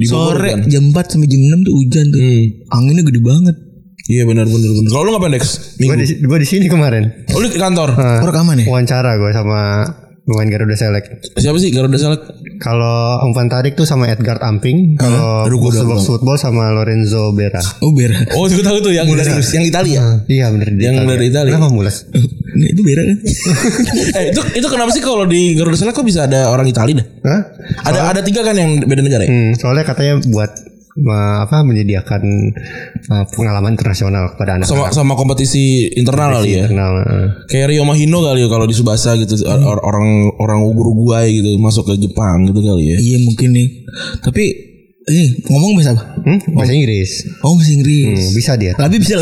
[0.00, 0.68] Di sore hujan.
[0.68, 2.20] jam 4 sampai jam 6 tuh hujan tuh.
[2.20, 2.44] Hmm.
[2.72, 3.56] Anginnya gede banget.
[4.04, 4.90] Iya benar benar benar.
[4.92, 5.44] Kalau lu ngapain Dex?
[5.80, 7.24] Gue di gue di sini kemarin.
[7.32, 7.96] Oh lu di kantor.
[7.96, 8.64] Oh, rekaman ya?
[8.68, 9.88] Wawancara gue sama
[10.28, 11.36] pemain Garuda Select.
[11.40, 12.24] Siapa sih Garuda Select?
[12.60, 15.00] Kalau umpan tarik tuh sama Edgar Amping.
[15.00, 17.64] Kalau gua box box football sama Lorenzo Bera.
[17.80, 18.20] Oh, Bera.
[18.36, 20.02] Oh gue tahu tuh yang dari yang Italia.
[20.28, 21.52] Iya bener di Yang dari Italia.
[21.56, 22.04] Kenapa mulas?
[22.12, 23.16] Enggak, itu Bera kan?
[24.20, 27.06] eh itu itu kenapa sih kalau di Garuda Select kok bisa ada orang Italia dah?
[27.24, 27.40] Hah?
[27.88, 29.32] Ada ada tiga kan yang beda negara ya?
[29.32, 32.22] Hmm, soalnya katanya buat ma- apa menyediakan
[33.10, 36.66] uh, pengalaman internasional kepada anak Sama sama kompetisi internal kali ya.
[36.66, 36.92] internal.
[37.00, 37.28] uh.
[37.46, 40.06] Kayak Rio Mahino kali ya kalau di Subasa gitu or- orang
[40.38, 42.96] orang Uruguay gitu masuk ke Jepang gitu kali ya.
[42.96, 43.68] iya, mungkin nih.
[44.20, 44.44] Tapi
[45.04, 46.04] eh ngomong bahasa apa?
[46.22, 47.10] Hmm, bahasa Inggris.
[47.42, 48.08] Oh, bahasa Inggris.
[48.14, 48.72] Hmm, bisa dia.
[48.72, 49.20] Tapi bisa.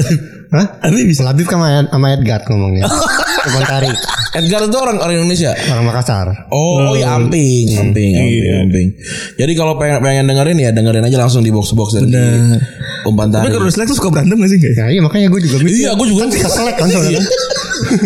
[0.53, 0.67] Hah?
[0.79, 1.25] Tapi bisa.
[1.25, 2.85] Labib sama, sama Edgar ngomongnya.
[3.49, 3.97] Umpan tarik
[4.33, 5.51] Edgar itu orang orang Indonesia.
[5.51, 6.27] orang Makassar.
[6.49, 8.89] Oh, oh ya Amping, Amping, Amping, Amping.
[9.35, 12.23] Jadi kalau pengen pengen dengerin ya dengerin aja langsung di box box dan di
[13.03, 13.59] umpan Tapi tarik.
[13.59, 14.59] kalau selek tuh suka berantem gak sih?
[14.61, 14.79] Nggak ya?
[14.79, 15.75] Ya iya makanya gue juga mikir.
[15.75, 17.25] Iya, gue juga Kan selek kan soalnya kan.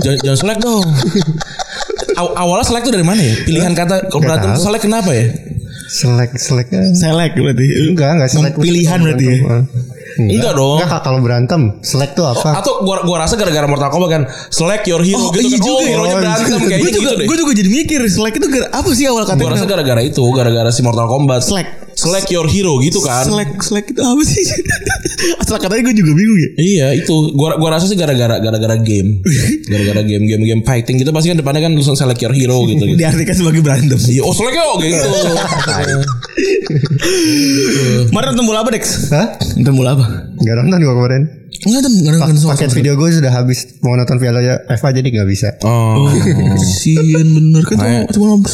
[0.00, 0.86] jangan, jangan selek dong.
[2.20, 3.34] Aw- awalnya selek tuh dari mana ya?
[3.44, 5.26] Pilihan kata kalau berantem selek kenapa ya?
[5.96, 6.92] Selek selek kan.
[6.92, 7.66] Selek berarti.
[7.86, 8.52] Enggak, enggak selek.
[8.56, 9.36] Pilihan berarti ya.
[10.16, 10.76] Enggak dong.
[10.76, 12.56] Enggak kalau berantem, selek tuh apa?
[12.56, 15.58] Atau gua gua rasa gara-gara Mortal Kombat kan select your hero Oh, gitu iya kan.
[15.58, 15.86] juga oh, ya.
[15.86, 17.26] hero-nya Oh, berantem juga, gitu deh.
[17.26, 20.68] gue juga jadi mikir selek itu gara- apa sih awal Gua rasa gara-gara itu, gara-gara
[20.68, 21.40] si Mortal Kombat.
[21.42, 21.68] Selek.
[21.96, 23.24] Select your hero gitu kan.
[23.24, 24.44] Selek, selek itu apa sih?
[25.40, 26.50] Asal katanya gue juga bingung ya.
[26.60, 29.24] Iya itu gua gua rasa sih gara-gara gara-gara game.
[29.72, 32.84] Gara-gara game game game fighting gitu pasti kan depannya kan tulisan select your hero gitu
[32.84, 33.00] gitu.
[33.00, 33.96] Diartikan sebagai berantem.
[33.96, 35.08] Iya, oh select yo gitu.
[38.12, 39.08] Kemarin nonton bola apa Dex?
[39.10, 39.40] Hah?
[39.56, 40.04] Nonton bola apa?
[40.36, 41.22] Enggak nonton gue kemarin.
[41.64, 44.44] Enggak nonton, enggak nonton Paket video gue sudah habis mau nonton Piala
[44.76, 45.56] FA jadi nggak bisa.
[45.64, 46.12] Oh.
[46.12, 48.44] Kasian bener kan cuma cuma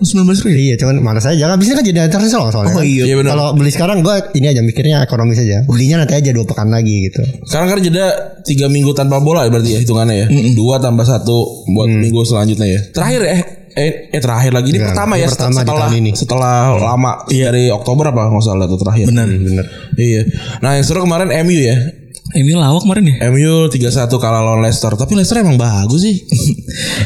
[0.00, 0.56] 19 ribu.
[0.56, 1.46] Iya, cuman malas aja.
[1.46, 2.74] Jangan bisa kan jadi internasional soalnya.
[2.74, 2.86] Oh kan.
[2.86, 3.04] iya.
[3.08, 3.30] Iya benar.
[3.36, 5.64] Kalau beli sekarang gue ini aja mikirnya ekonomis aja.
[5.64, 7.22] Belinya nanti aja dua pekan lagi gitu.
[7.48, 8.06] Sekarang kan jeda
[8.44, 10.26] tiga minggu tanpa bola ya berarti ya hitungannya ya.
[10.52, 12.80] Dua tambah satu buat minggu selanjutnya ya.
[12.92, 13.42] Terakhir eh
[13.76, 16.10] eh, eh terakhir lagi ini Enggak, pertama ya pertama setelah ini.
[16.16, 19.06] setelah lama dari Oktober apa nggak salah tuh terakhir.
[19.12, 19.26] Benar.
[19.28, 19.66] Bener.
[20.00, 20.22] Iya.
[20.64, 21.76] Nah yang seru kemarin MU ya.
[22.28, 23.30] Ini lawak kemarin ya.
[23.30, 24.90] MU 3-1 kalah lawan Leicester.
[24.90, 26.16] Tapi Leicester emang bagus sih.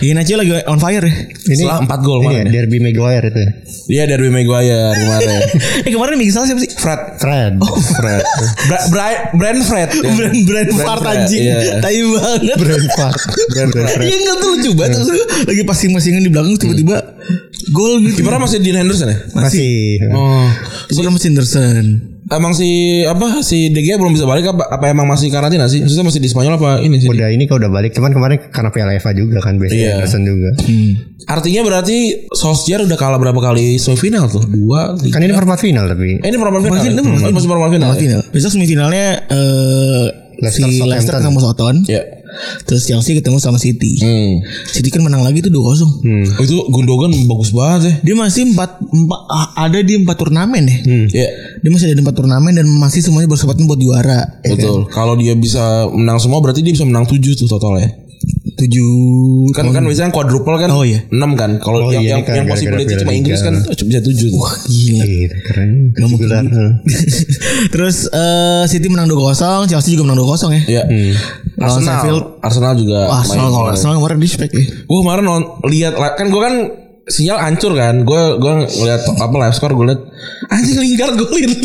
[0.01, 1.13] Iya Nacho lagi on fire ya.
[1.47, 2.43] Ini Setelah 4 gol ini ya, kemarin.
[2.43, 2.53] ya.
[2.57, 3.39] Derby Maguire itu.
[3.39, 3.51] ya?
[3.87, 5.41] Iya Derby Maguire kemarin.
[5.87, 6.71] eh kemarin yang salah siapa sih?
[6.73, 7.01] Fred.
[7.21, 7.53] Fred.
[7.95, 8.23] Fred.
[8.67, 9.91] Bra Bra- Brand Fred.
[9.93, 10.11] ya.
[10.11, 11.43] Brand brand fart Fred, anjing.
[11.45, 11.59] Iya.
[11.79, 12.57] Tai banget.
[12.59, 13.15] Brentford.
[13.53, 13.87] Brentford.
[14.01, 14.99] Iya enggak tuh lucu banget
[15.47, 16.97] Lagi pasing-pasingan di belakang tiba-tiba
[17.71, 18.25] gol gitu.
[18.25, 19.19] Kipernya masih Dean Henderson ya?
[19.37, 20.01] Masih.
[20.11, 20.49] Oh.
[20.89, 21.85] Kipernya masih Henderson.
[22.31, 22.71] Emang si
[23.03, 25.83] apa si Gea belum bisa balik apa apa emang masih karantina sih?
[25.83, 27.11] Maksudnya masih di Spanyol apa ini sih?
[27.11, 27.91] Udah ini kok udah balik.
[27.91, 29.93] Cuman kemarin karena Piala FA juga kan biasanya Iya.
[29.99, 30.51] Anderson juga.
[31.27, 31.97] Artinya berarti
[32.31, 34.47] Solskjaer udah kalah berapa kali semifinal tuh?
[34.47, 35.11] Dua, tiga.
[35.13, 36.17] Kan ini perempat final tapi.
[36.17, 36.79] Eh, ini perempat final.
[36.79, 37.89] Masih- ini Masih perempat final.
[37.89, 37.99] ya?
[37.99, 38.21] Final.
[38.31, 40.05] Besok semifinalnya eh
[40.39, 40.89] Leicester si Southampton.
[40.89, 41.75] Leicester Southampton.
[41.85, 42.03] Ya.
[42.65, 43.99] Terus Chelsea ketemu sama City.
[44.01, 44.45] Hmm.
[44.71, 45.61] City kan menang lagi tuh 2-0.
[45.61, 47.93] Oh, itu Gundogan bagus banget ya.
[48.11, 50.77] Dia masih empat, empat ah, ada di empat turnamen ya.
[51.11, 51.29] Iya.
[51.61, 54.41] Dia masih ada di empat turnamen dan masih semuanya berkesempatan buat juara.
[54.43, 54.59] Ya kan?
[54.59, 54.81] Betul.
[54.91, 57.91] Kalau dia bisa menang semua berarti dia bisa menang 7 tuh total ya.
[58.55, 58.91] Tujuh
[59.53, 61.03] Kan kan biasanya quadruple kan Oh, iya.
[61.09, 61.59] 6 kan.
[61.59, 63.11] Kalau Oh, yang iya, yang, kan yang possibility cuma.
[63.13, 64.41] Inggris kan bisa 7 tuh.
[64.67, 65.05] Gila.
[65.05, 65.71] Iya, keren.
[65.93, 66.29] Gak mungkin.
[67.75, 70.63] Terus eh, City menang 2-0, Chelsea juga menang 2-0 ya.
[70.67, 70.83] Iya.
[71.57, 71.95] Lawan Arsenal.
[71.95, 72.25] Sheffield.
[72.41, 73.55] Arsenal juga Wah, Arsenal, main.
[73.55, 74.65] kalau Arsenal kemarin spek ya.
[74.81, 76.55] Gue kemarin non, lihat kan gue kan
[77.07, 77.95] sinyal hancur kan.
[78.03, 80.01] Gue gue ngeliat apa live score gue liat
[80.49, 81.51] anjing Lingard golin.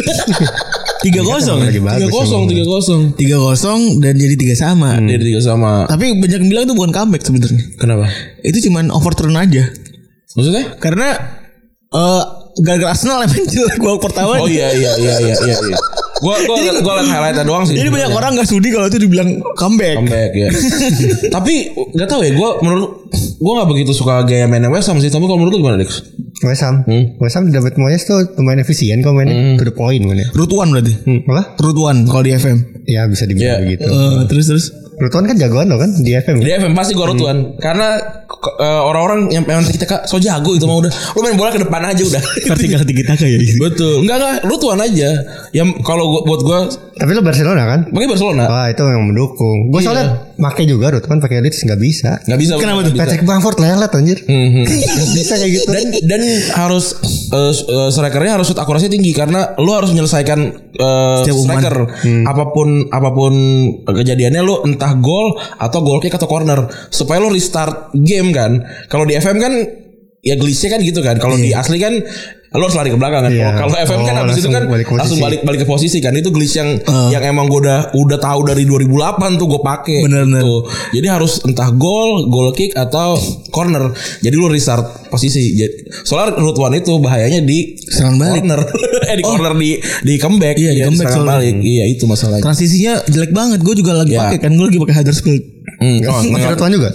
[1.03, 3.01] Tiga kosong Tiga kosong, tiga kosong.
[3.19, 4.95] Tiga kosong dan jadi tiga sama.
[5.03, 5.89] Dia tiga sama.
[5.89, 7.63] Tapi banyak yang bilang itu bukan comeback sebenarnya.
[7.75, 8.05] Kenapa?
[8.45, 9.67] Itu cuman overturn aja.
[10.35, 10.79] Maksudnya?
[10.79, 11.15] Karena
[11.95, 12.23] eh
[12.63, 14.39] gara-gara Arsenal yang jelek gol pertama.
[14.39, 15.57] Oh iya iya iya iya iya.
[15.71, 15.77] iya.
[16.23, 17.75] Gua gua gua liat highlightnya doang sih.
[17.75, 19.99] Jadi banyak orang gak sudi kalau itu dibilang comeback.
[19.99, 20.49] comeback ya.
[21.35, 22.31] tapi nggak tahu ya.
[22.35, 23.11] Gua menurut
[23.43, 25.11] gua nggak begitu suka gaya mainnya West Ham sih.
[25.11, 25.99] Tapi kalau menurut gimana Dex?
[26.45, 26.85] West Ham.
[26.85, 27.17] Hmm.
[27.17, 29.57] West Ham David Moyes tuh lumayan efisien kok mainnya.
[29.57, 30.29] To the point mainnya.
[30.31, 30.93] Root one berarti.
[31.03, 31.57] Hmm, apa?
[31.57, 32.57] Root one kalau di FM.
[32.85, 33.65] Ya bisa dibilang Iya.
[33.65, 33.83] begitu.
[33.83, 34.65] Eh, terus terus.
[34.97, 36.39] Rutuan kan jagoan loh kan di FM.
[36.39, 40.51] Di FM pasti gua rutuan karena k- eh, orang-orang yang memang kita kak so jago
[40.51, 40.91] itu mah udah.
[41.11, 42.21] Lu main bola ke depan aja udah.
[42.49, 43.37] Vertikal tinggi taka ya.
[43.57, 44.01] Betul.
[44.01, 45.09] Enggak enggak rutuan aja.
[45.51, 46.57] Yang kalau gua, buat gua
[46.95, 47.79] Tapi lo Barcelona kan?
[47.91, 48.43] pakai Barcelona.
[48.45, 49.67] Wah itu yang mendukung.
[49.67, 52.23] Gue soalnya make juga Rutuan pakai Leeds nggak bisa.
[52.23, 52.51] Nggak bisa.
[52.55, 52.95] Kenapa tuh?
[52.95, 54.17] Patrick Bamford lelet anjir.
[54.23, 54.63] Mhm.
[54.95, 55.67] Nggak bisa kayak gitu.
[55.67, 56.21] dan dan
[56.55, 56.95] harus
[57.29, 60.39] uh, uh, strikernya harus shoot akurasi tinggi karena lu harus menyelesaikan
[60.71, 61.75] uh, striker
[62.23, 63.33] apa pun apa pun
[63.83, 66.69] kejadiannya lu entah gol atau goal kick atau corner.
[66.93, 68.61] Supaya lu restart game kan.
[68.91, 69.53] Kalau di FM kan
[70.21, 71.15] ya glitchnya kan gitu kan.
[71.17, 71.97] Kalau di asli kan
[72.55, 73.49] lu harus lari ke belakang kan Iya.
[73.53, 74.99] kalau FM kan Oh, habis itu langsung kan balik posisi.
[74.99, 76.69] langsung balik balik ke posisi kan itu glitch yang
[77.09, 78.95] yang emang gue udah udah tahu dari 2008
[79.35, 80.41] tuh gue pakai Bener, bener.
[80.41, 80.61] Tuh.
[80.91, 86.55] jadi harus entah gol goal kick atau corner jadi lu restart posisi Jadi- soalnya root
[86.55, 88.41] one itu bahayanya di Serangan balik.
[88.41, 88.61] corner
[89.05, 89.69] eh di corner di
[90.01, 93.59] di comeback Iya, di comeback serangan balik iya itu masalahnya Transisinya jelek banget.
[93.59, 94.25] Gue juga lagi Ya.
[94.25, 94.51] pakai kan.
[94.51, 95.43] Gue lagi pakai Huddersfield.
[95.75, 96.89] Hmm, oh, Pakai Rutuan juga?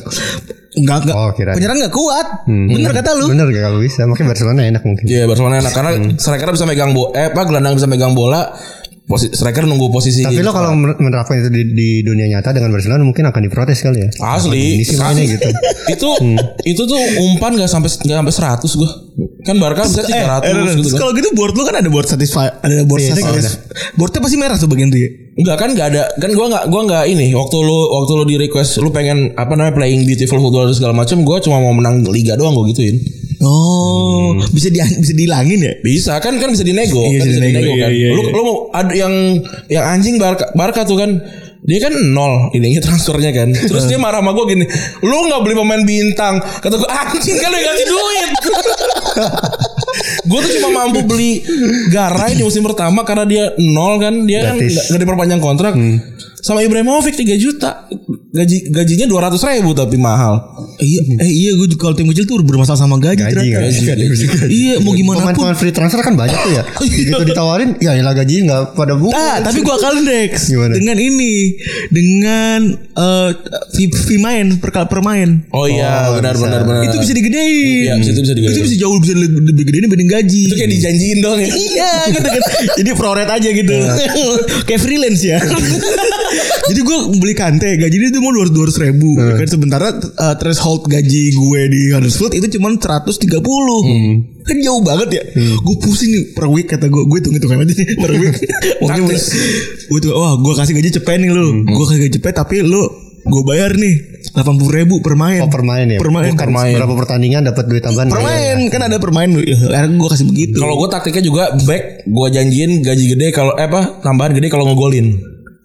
[0.80, 1.14] Enggak enggak.
[1.14, 1.54] Oh, kirain.
[1.54, 2.26] Penyerang enggak kuat.
[2.48, 3.26] Bener kata lu.
[3.28, 4.00] Bener gak kalau bisa.
[4.04, 5.04] Makanya Barcelona enak mungkin.
[5.04, 8.50] Iya Barcelona enak karena striker bisa megang bola eh apa gelandang bisa megang bola
[9.02, 13.02] posi, striker nunggu posisi Tapi lo kalau menerapkan itu di, di dunia nyata dengan Barcelona
[13.02, 14.08] mungkin akan diprotes kali ya.
[14.24, 15.50] asli Ini sih mainnya gitu.
[15.94, 16.08] itu
[16.64, 18.90] itu tuh umpan gak sampai nggak sampai 100 gua
[19.42, 21.00] kan Barca bisa 300 Eh, eh, gitu terus kan.
[21.00, 23.58] kalau gitu board lu kan ada board satisfy, ada board Iya, satisfy.
[23.98, 25.08] Boardnya pasti merah tuh bagian tuh ya.
[25.40, 28.36] Enggak kan enggak ada kan gua enggak gua enggak ini waktu lu waktu lu di
[28.36, 32.04] request lu pengen apa namanya playing beautiful football dan segala macam gua cuma mau menang
[32.12, 33.00] liga doang gua gituin.
[33.40, 35.72] Oh, bisa di bisa dihilangin ya?
[35.80, 37.90] Bisa kan kan bisa dinego Iya, kan bisa dinego, dinego iya, kan.
[37.96, 38.32] iya, lu iya.
[38.36, 39.14] lu mau ada yang
[39.72, 41.16] yang anjing Barca Barca tuh kan
[41.60, 43.48] dia kan nol ininya transfernya kan.
[43.52, 44.64] Terus dia marah sama gue gini,
[45.04, 46.40] lu nggak beli pemain bintang.
[46.40, 48.30] Kata gue anjing kan lu yang ngasih duit.
[50.30, 51.42] gue tuh cuma mampu beli
[51.90, 54.70] Garay di musim pertama karena dia nol kan dia kan Gratis.
[54.70, 55.74] nggak nggak diperpanjang kontrak.
[56.40, 57.90] Sama Ibrahimovic 3 juta.
[58.30, 60.38] Gaji gajinya 200 ribu tapi mahal.
[60.78, 63.66] Iya, eh iya gue juga kalau tim kecil tuh bermasalah sama gaji, Gaji ternyata.
[63.66, 64.46] gaji, gaji, gaji, gaji.
[64.48, 65.34] Iya, mau gimana pun.
[65.34, 66.62] Pemain-pemain free transfer kan banyak tuh ya.
[66.78, 69.10] Begitu ditawarin, ya iyalah gaji nggak pada buku.
[69.10, 70.72] Ah, tapi gua akalin Dex Gimana?
[70.72, 71.58] dengan ini,
[71.90, 73.28] dengan eh
[73.74, 75.42] fee, fee main per, per main.
[75.50, 76.44] Oh iya, Oh, benar bisa.
[76.46, 76.86] benar benar.
[76.86, 77.82] Itu bisa digedein.
[77.82, 78.54] Iya, itu bisa digedein.
[78.54, 80.40] Itu bisa jauh bisa lebih, gedein dibanding gaji.
[80.46, 81.50] itu kayak dijanjiin dong ya.
[81.66, 82.42] Iya gitu kan
[82.78, 83.74] Jadi proret aja gitu
[84.66, 85.38] Kayak freelance ya
[86.66, 89.08] Jadi gue beli kante Gajinya itu mau 200 200 ribu.
[89.16, 93.26] Ya kan Sementara uh, threshold gaji gue di Huddersfield Itu cuma 130
[94.40, 95.22] Kan jauh banget ya.
[95.60, 98.36] Gue pusing nih per week kata gue Gue hitung-hitungan aja nih per week.
[98.80, 99.02] Mungkin.
[99.88, 101.64] Gue tuh Wah gue kasih gaji cepet nih lu.
[101.64, 102.84] Gue kasih gaji cepet Tapi lu
[103.20, 103.94] Gue bayar nih
[104.32, 105.44] 80 ribu per main.
[105.44, 105.98] Oh, per main ya.
[106.00, 106.32] Per main.
[106.32, 108.08] Bukan berapa pertandingan dapat duit tambahan.
[108.08, 108.58] Per Iya, main.
[108.72, 109.28] Kan ada per main.
[109.44, 110.56] Ya, Akhirnya gue kasih begitu.
[110.56, 114.64] Kalau gue taktiknya juga back gue janjiin gaji gede kalau eh apa tambahan gede kalau
[114.72, 115.20] ngegolin.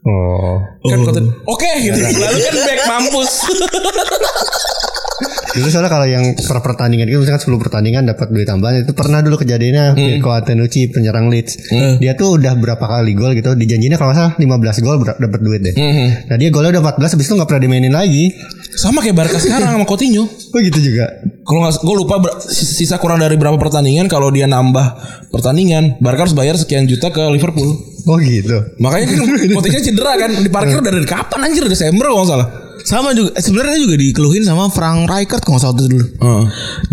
[0.06, 0.62] Oh.
[0.86, 1.98] Kan kota oke gitu.
[1.98, 3.32] Lalu kan back mampus.
[5.56, 9.24] Dulu soalnya kalau yang per pertandingan itu misalkan 10 pertandingan dapat duit tambahan itu pernah
[9.24, 11.72] dulu kejadiannya Mirko Antenucci penyerang Leeds.
[11.98, 15.64] Dia tuh udah berapa kali gol gitu dijanjinya kalau nggak salah 15 gol dapat duit
[15.64, 15.74] deh.
[16.28, 18.36] Nah dia golnya udah 14 habis itu nggak pernah dimainin lagi.
[18.74, 20.26] Sama kayak Barca sekarang sama Coutinho.
[20.56, 21.06] Oh gitu juga.
[21.44, 24.08] Kalau nggak, gue lupa ber- sisa kurang dari berapa pertandingan.
[24.08, 24.96] Kalau dia nambah
[25.30, 27.76] pertandingan, Barca harus bayar sekian juta ke Liverpool.
[28.08, 28.56] Oh gitu.
[28.80, 29.18] Makanya kan
[29.60, 32.48] Coutinho cedera kan diparkir dari kapan anjir Desember kalau nggak salah.
[32.86, 36.06] Sama juga sebenarnya juga dikeluhin sama Frank Rijkaard kalau nggak salah dulu.
[36.06, 36.44] Heeh.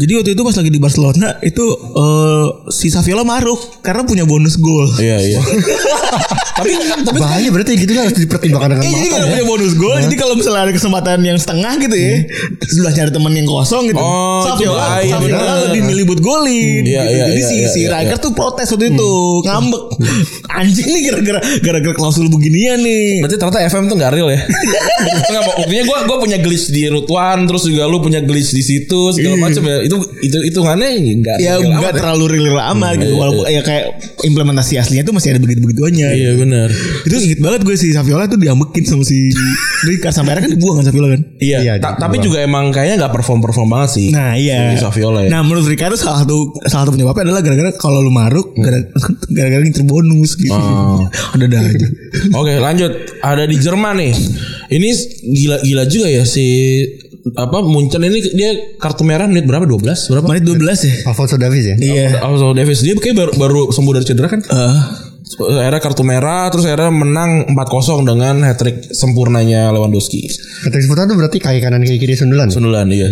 [0.01, 4.57] Jadi waktu itu pas lagi di Barcelona itu eh, si Saviola maruk karena punya bonus
[4.57, 4.89] gol.
[4.97, 5.41] Iya iya.
[6.57, 9.31] tapi tapi Bahaya berarti gitu kan harus dipertimbangkan dengan Eh, jadi kalau ya.
[9.37, 12.15] punya bonus gol, jadi kalau misalnya ada kesempatan yang setengah gitu ya,
[12.65, 14.01] sebelah cari teman yang kosong gitu.
[14.01, 16.83] Oh, Saviola, bahaya, Saviola lebih milih buat golin.
[16.89, 17.13] Iya, gitu.
[17.13, 19.13] iya, jadi iya, si iya, si iya, Rijkaard tuh protes waktu itu,
[19.45, 19.83] ngambek.
[20.61, 23.25] Anjing nih gara-gara gara-gara klausul beginian nih.
[23.25, 24.41] Berarti ternyata FM tuh gak real ya
[25.33, 29.01] Enggak buktinya gue gue punya glitch di one Terus juga lu punya glitch di situ
[29.11, 33.15] Segala macam ya Itu itu hitungannya enggak Ya enggak terlalu real amat gitu.
[33.15, 33.85] Walaupun ya kayak
[34.23, 36.09] implementasi aslinya tuh masih ada begitu-begituannya.
[36.11, 36.69] Iya benar
[37.03, 39.31] Itu inget banget gue si Saviola tuh diambekin sama si
[39.87, 41.21] Rijkaard sampai akhirnya kan dibuang kan Saviola kan.
[41.37, 45.23] Iya, Iya, ta- tapi juga emang kayaknya gak perform-perform banget sih Nah iya Si Saviola
[45.23, 48.87] ya Nah menurut Ricardo salah satu salah satu penyebabnya adalah gara-gara kalau lu maruk gara-
[49.29, 50.53] gara-gara ngincer bonus gitu.
[50.53, 51.03] Oh.
[51.35, 51.87] Ada dah aja.
[52.33, 54.13] Oke lanjut Ada di Jerman nih
[54.73, 54.89] Ini
[55.21, 56.47] gila-gila juga ya Si
[57.39, 58.51] apa Munchen ini dia
[58.83, 59.63] kartu merah menit berapa?
[59.63, 60.27] 12 berapa?
[60.27, 60.95] Menit 12 ya?
[61.07, 61.77] Alfonso Davies ya.
[61.79, 62.09] Iya.
[62.19, 64.43] Alfonso Davis dia kayak baru, baru sembuh dari cedera kan?
[64.43, 64.79] Eh,
[65.63, 70.27] akhirnya kartu merah terus akhirnya menang 4-0 dengan hat trick sempurnanya Lewandowski.
[70.67, 72.51] Patrick Sputan tuh berarti kaki kanan kaki kiri sundulan.
[72.51, 73.07] sundulan iya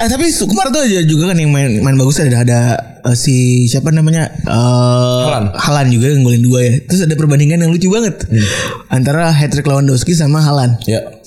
[0.00, 2.60] eh, tapi kemarin tuh aja juga kan yang main main bagus ada ada
[3.04, 5.46] eh, si siapa namanya eh Haaland.
[5.56, 6.74] Haaland juga yang golin dua ya.
[6.88, 8.24] Terus ada perbandingan yang lucu banget
[8.88, 10.80] antara hat trick Lewandowski sama Haaland.
[10.88, 11.21] ya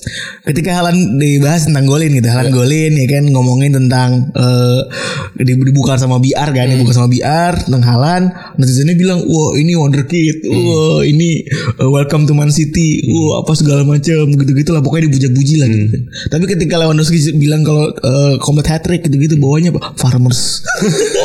[0.47, 4.81] ketika Halan dibahas tentang golin gitu Halan golin ya kan ngomongin tentang eh
[5.43, 8.23] dibuka sama BR kan dibuka sama BR tentang Halan
[8.55, 13.83] netizennya bilang wah ini wonderkid wah ini eh, welcome to Man City wah apa segala
[13.83, 16.01] macam gitu-gitu lah pokoknya dipuja-puji lah gitu kan.
[16.31, 19.97] tapi ketika Lewandowski bilang kalau eh, combat hat trick gitu-gitu bawahnya apa?
[19.97, 20.61] Farmers.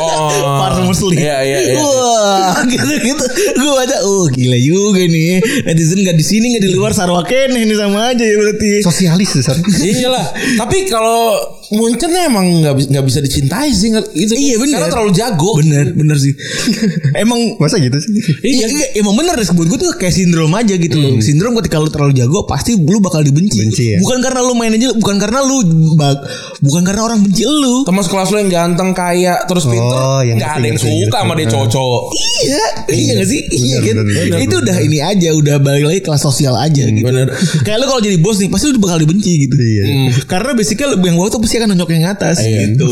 [0.01, 0.57] Oh.
[0.65, 1.21] Farmers league.
[1.21, 1.73] Iya iya iya.
[1.77, 3.25] Wah gitu-gitu.
[3.61, 5.37] Gue baca oh gila juga nih.
[5.69, 9.59] Netizen nggak di sini nggak di luar sarwaken ini sama aja ya berarti Sosialis besar.
[9.59, 11.35] Iyalah, tapi kalau
[11.71, 14.33] Munchen emang nggak bisa nggak bisa dicintai sih gitu.
[14.35, 14.77] Iya benar.
[14.83, 15.51] Karena terlalu jago.
[15.57, 16.33] Bener bener sih.
[17.23, 18.11] emang Masa gitu sih?
[18.41, 21.15] Iya, iya, emang bener deh buat gue tuh kayak sindrom aja gitu loh.
[21.19, 23.61] Sindrom ketika lu terlalu jago pasti lu bakal dibenci.
[23.61, 23.97] Benci ya?
[23.99, 25.63] Bukan karena lu main aja, bukan karena lu
[25.95, 26.17] bag,
[26.59, 27.87] bukan karena orang benci lu.
[27.87, 31.33] Teman sekelas lo yang ganteng, kaya, terus pinter, Oh, yang nggak ada yang suka sama
[31.33, 31.53] dia ngerti.
[31.55, 32.01] cowok-cowok.
[32.41, 33.41] Iya, iya gak sih?
[33.47, 33.95] Iya kan?
[34.01, 37.05] bener, bener, Itu udah ini aja, udah balik lagi kelas sosial aja gitu.
[37.05, 37.29] bener.
[37.61, 39.55] Kayak lu kalau jadi bos nih, pasti lu bakal dibenci gitu.
[39.55, 39.83] Iya.
[40.25, 42.73] Karena basicnya yang bawah tuh pasti akan nonjok yang atas Iya.
[42.73, 42.89] gitu.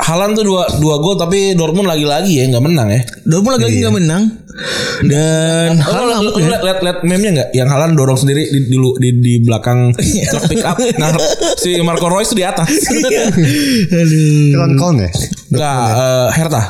[0.00, 3.02] Halan tuh dua dua gol tapi Dortmund lagi-lagi ya nggak menang ya.
[3.22, 3.86] Dortmund lagi-lagi Iya.
[3.86, 4.22] gak menang.
[5.00, 6.48] Dan Haaland lo- ngamuk lo ya.
[6.50, 7.48] liat liat liat meme-nya nggak?
[7.52, 9.94] Yang Halan dorong sendiri di di, lu- di, di belakang
[10.30, 10.76] truk pick up.
[10.96, 11.10] Nah,
[11.56, 12.68] si Marco Reus tuh di atas.
[13.90, 14.54] Aduh.
[14.54, 15.10] Elon Kolm ya?
[15.50, 16.64] Enggak, eh, Hertha.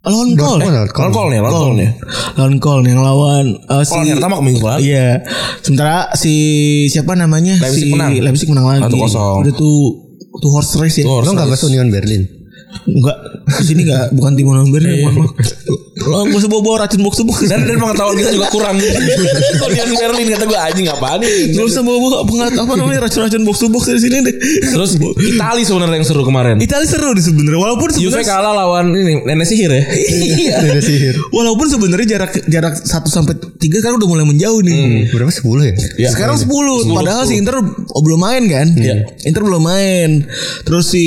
[0.00, 0.56] Lawan Kol.
[0.58, 1.10] Dortmund, Lawan Kolm.
[1.12, 1.90] Kol nih, lawan Kol nih.
[2.34, 4.80] Lawan Kol yang lawan eh, Kol si Hertha mah minggu lalu.
[4.82, 5.08] Iya.
[5.60, 6.34] Sementara si
[6.88, 7.60] siapa namanya?
[7.60, 8.10] Leipzig si menang.
[8.16, 8.90] Leipzig menang lagi.
[8.90, 9.44] 1-0.
[9.44, 9.78] Udah tuh
[10.38, 11.06] tuh horse race ya.
[11.10, 12.22] Horse Lo nggak bahas Union Berlin?
[12.86, 13.16] Enggak,
[13.60, 14.94] di sini enggak bukan tim nomor ya.
[16.06, 17.38] Lo enggak usah bawa racun box box.
[17.48, 18.76] Dan dan pengetahuan kita juga kurang.
[19.62, 21.52] Kalian Berlin kata gue anjing apaan nih?
[21.52, 24.34] Enggak usah bawa pengat apa namanya racun-racun box box dari sini deh.
[24.72, 26.56] Terus Itali sebenarnya yang seru kemarin.
[26.60, 29.82] Italia seru deh sebenarnya walaupun sebenarnya kalah lawan ini nenek sihir ya.
[29.84, 30.54] Iya.
[30.64, 31.14] Ada sihir.
[31.30, 35.10] Walaupun sebenarnya jarak jarak 1 sampai 3 sekarang udah mulai menjauh nih.
[35.12, 35.74] Berapa 10 ya?
[35.96, 36.08] Ya.
[36.12, 36.48] Sekarang 10,
[36.90, 38.66] padahal si Inter oh, belum main kan?
[38.72, 39.04] Iya.
[39.28, 40.24] Inter belum main.
[40.64, 41.04] Terus si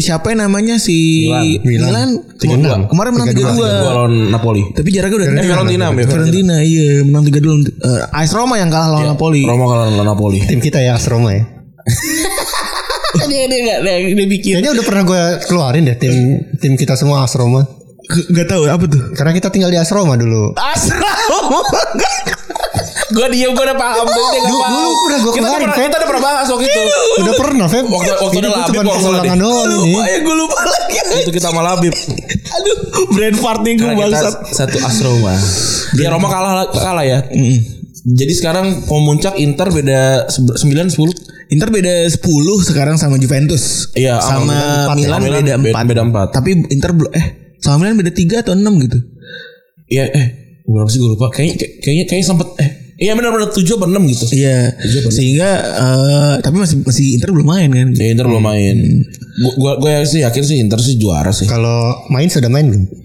[0.00, 1.28] siapa yang namanya si
[1.64, 1.64] Milan.
[1.64, 2.76] Milan, Tiga dua.
[2.90, 3.54] kemarin menang 3-2.
[3.54, 4.62] Gua lawan Napoli.
[4.74, 7.54] Tapi jaraknya udah Eh, Fiorentina, ya, Fiorentina iya menang 3 dulu.
[7.62, 9.42] Eh, AS Roma yang kalah lawan Napoli.
[9.46, 10.38] Roma kalah lawan Napoli.
[10.44, 11.42] Tim kita ya Astroma ya.
[13.30, 14.52] dia dia enggak dia, dia bikin.
[14.58, 16.14] Kayaknya udah pernah gue keluarin deh tim
[16.58, 17.62] tim kita semua Asroma.
[18.04, 19.02] Enggak tahu apa tuh.
[19.14, 20.52] Karena kita tinggal di Asroma dulu.
[20.58, 20.90] AS
[21.30, 21.60] Roma.
[23.14, 24.18] Gue diem gue udah paham Dulu-
[24.58, 24.70] paham.
[24.74, 26.82] dulu udah gua kita, pernah, kita udah pernah bahas waktu itu.
[27.14, 27.84] Udah pernah, Feb.
[27.86, 29.38] Waktu- waktu gua Labib cuma deh.
[29.38, 29.86] doang ini.
[29.86, 30.98] Lupa ya gue lupa lagi.
[31.14, 31.94] itu kita sama Labib.
[31.94, 32.76] Aduh,
[33.10, 34.34] brain fart nih gue bangsat.
[34.50, 35.32] satu Asroma.
[35.94, 37.22] Dia Roma kalah kalah ya.
[38.04, 41.08] Jadi sekarang pemuncak Inter beda 9 10.
[41.46, 42.20] Inter beda 10
[42.60, 43.88] sekarang sama Juventus.
[43.94, 44.52] Iya, sama
[44.84, 45.86] sama Milan, Milan beda beda- 4.
[45.86, 46.28] beda empat.
[46.32, 47.26] Tapi Inter eh
[47.58, 48.98] sama Milan beda 3 atau 6 gitu.
[49.86, 50.26] Iya eh
[50.64, 51.30] berapa sih gue lupa.
[51.30, 54.24] Kayaknya kayaknya kayaknya sempet eh Iya benar-benar 7 apa 6 gitu.
[54.38, 54.58] Iya.
[55.10, 57.88] Sehingga eh, tapi masih masih Inter belum main kan.
[57.94, 59.02] Ya Inter belum main.
[59.42, 61.46] Gua gua, gua sih yakin sih Inter sih juara sih.
[61.50, 63.03] Kalau main sudah main belum?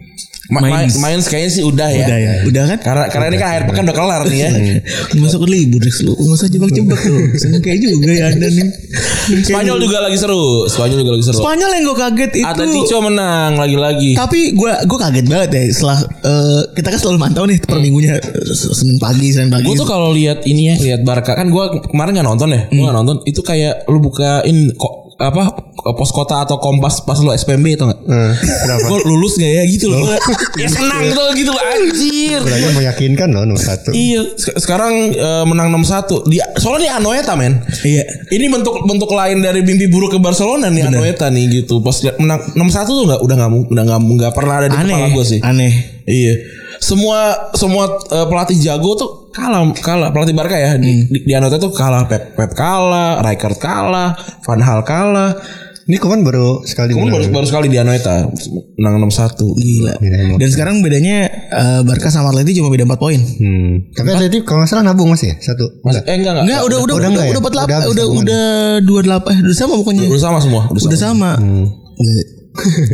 [0.49, 0.97] Ma- main, Mainz.
[0.97, 2.05] main kayaknya sih udah ya.
[2.09, 2.33] Udah ya.
[2.49, 2.77] Udah kan?
[2.81, 4.49] Karena karena ini kan akhir pekan udah kelar nih ya.
[5.21, 6.17] Masuk ke libur Rex lu.
[6.17, 7.17] Enggak usah jebak-jebak lu.
[7.61, 8.67] Kayak juga ya Anda nih.
[9.45, 10.65] Spanyol juga lagi seru.
[10.65, 11.37] Spanyol juga lagi seru.
[11.37, 12.47] Spanyol yang gue kaget itu.
[12.49, 14.11] Atletico menang lagi-lagi.
[14.17, 18.17] Tapi gue gue kaget banget ya setelah eh, kita kan selalu mantau nih per minggunya
[18.73, 19.69] Senin pagi Senin pagi.
[19.69, 22.81] Gue tuh kalau lihat ini ya, lihat Barca kan gue kemarin nggak nonton ya, gue
[22.81, 23.21] nggak nonton.
[23.29, 25.51] Itu kayak lu bukain kok apa
[25.99, 27.99] pos kota atau kompas pas lu SPMB itu nggak?
[28.07, 28.87] Eh, kenapa?
[28.87, 29.99] Gue lulus nggak ya gitu loh.
[30.63, 32.39] ya senang gitu gitu loh anjir.
[32.39, 33.91] Berarti meyakinkan loh nomor satu.
[33.91, 36.23] Iya, sek- sekarang eh, menang 6-1.
[36.31, 37.59] Dia soalnya dia Anoeta men.
[37.83, 38.07] Iya.
[38.31, 41.83] Ini bentuk bentuk lain dari mimpi buruk ke Barcelona nih Anoeta nih gitu.
[41.83, 45.03] Pas liat menang 6-1 tuh nggak udah nggak udah nggak nggak pernah ada di kepala
[45.03, 45.11] Aneh.
[45.11, 45.39] gue sih.
[45.43, 45.73] Aneh.
[46.07, 46.33] Iya.
[46.79, 51.61] Semua semua eh, pelatih jago tuh kalah kalah pelatih Barca ya di, di, di Anoeta
[51.61, 55.31] tuh kalah Pep Pep kalah, Rijkaard kalah, Van Hal kalah.
[55.89, 58.29] Ini kemarin baru sekali Kemudian baru, baru sekali di Anoeta
[58.77, 59.41] menang 6-1.
[59.57, 59.93] Gila.
[60.37, 63.17] Dan sekarang bedanya eh, Barca sama Atleti cuma beda 4 poin.
[63.17, 63.89] Hmm.
[63.97, 65.81] Tapi Atletik kalau nggak salah nabung masih ya satu.
[65.81, 66.45] Mas, eh enggak enggak.
[66.45, 67.31] Enggak, udah udah udah udah enggak ya?
[67.33, 68.45] udah 48 Udah udah udah,
[68.85, 69.25] hitungan.
[69.25, 70.03] 28 eh udah sama pokoknya.
[70.05, 71.31] Udah sama semua, udah, Udah sama.
[71.41, 71.49] sama.
[71.97, 72.23] Iya.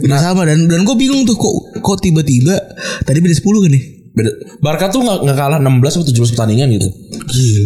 [0.06, 2.56] Udah sama dan dan gue bingung tuh kok kok tiba-tiba
[3.04, 3.84] tadi beda 10 kan nih.
[4.16, 4.32] Beda.
[4.64, 6.88] Barca tuh nggak nggak kalah 16 atau 17 pertandingan gitu.
[7.28, 7.66] Gila.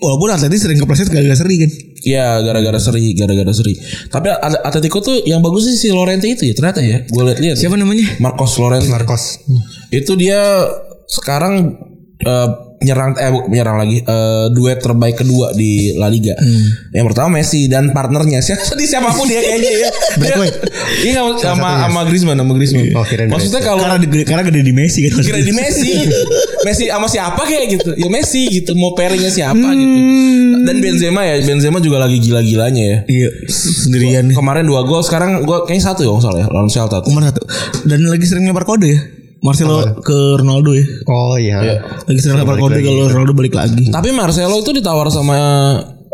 [0.00, 1.70] Walaupun Atleti sering kepleset gak seri kan.
[2.00, 3.76] Iya gara-gara seri, gara-gara seri.
[4.08, 7.04] Tapi At- Atletico tuh yang bagus sih si Lorente itu ya ternyata ya.
[7.04, 7.60] Gue lihat-lihat.
[7.60, 8.16] Siapa namanya?
[8.16, 8.88] Marcos Lorente.
[8.88, 9.44] Marcos.
[9.92, 10.64] Itu dia
[11.04, 11.76] sekarang
[12.16, 12.48] eh,
[12.80, 16.32] menyerang eh menyerang lagi eh, duet terbaik kedua di La Liga.
[16.90, 19.88] Yang pertama Messi dan partnernya siapa di siapa pun dia kayaknya ya.
[21.02, 22.90] Iya sama sama, sama Griezmann sama Griezmann.
[22.92, 25.16] Oh, Maksudnya kalau Karena di- karena gede di Messi kan.
[25.18, 25.92] kira di Messi
[26.66, 29.96] Messi sama siapa kayak gitu ya Messi gitu mau pairingnya siapa gitu
[30.60, 35.64] dan Benzema ya Benzema juga lagi gila-gilanya ya Iya, sendirian kemarin dua gol sekarang gua
[35.64, 37.00] kayaknya satu ya soalnya lawan Celta.
[37.02, 37.42] Umar satu.
[37.84, 38.98] Dan lagi sering lempar kode ya.
[39.40, 40.84] Marcelo ke Ronaldo ya.
[41.08, 41.80] Oh iya.
[42.04, 43.88] Lagi sering lempar kode kalau Ronaldo balik lagi.
[43.88, 45.36] tapi Marcelo itu ditawar sama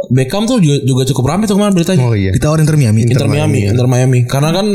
[0.07, 2.29] Beckham tuh juga, juga cukup ramai tuh kemarin beritanya Oh iya.
[2.31, 3.01] Ditawarin Inter Miami.
[3.09, 4.21] Inter Miami, Inter Miami.
[4.29, 4.67] Karena kan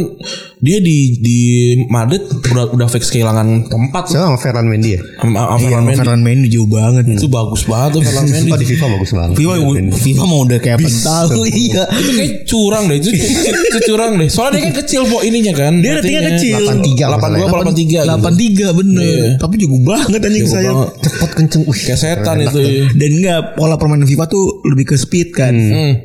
[0.57, 1.39] dia di di
[1.87, 5.01] Madrid udah udah fix kehilangan tempat sama Ferran Mendy ya.
[5.21, 5.99] Sama Iya, Ferland Mendy.
[6.01, 7.05] Ferran Mendy jauh banget.
[7.05, 8.49] Itu bagus banget tuh Ferland Mendy.
[8.49, 9.33] Oh di FIFA bagus banget.
[9.37, 9.53] FIFA
[9.93, 11.83] FIFA mau udah kayak apa tahu iya.
[11.87, 15.73] itu kayak curang deh itu, itu curang deh soalnya dia kan kecil po ininya kan
[15.79, 16.61] Dia ratingnya kecil.
[16.65, 17.45] 83 delapan dua masalahnya.
[17.53, 19.21] delapan tiga Delapan tiga bener.
[19.37, 20.71] Tapi jago banget anjing saya.
[20.97, 21.61] Cepet kenceng.
[21.63, 21.77] Wih.
[21.79, 22.59] kayak setan itu.
[22.97, 25.51] Dan enggak pola permainan FIFA tuh lebih ke speed kan.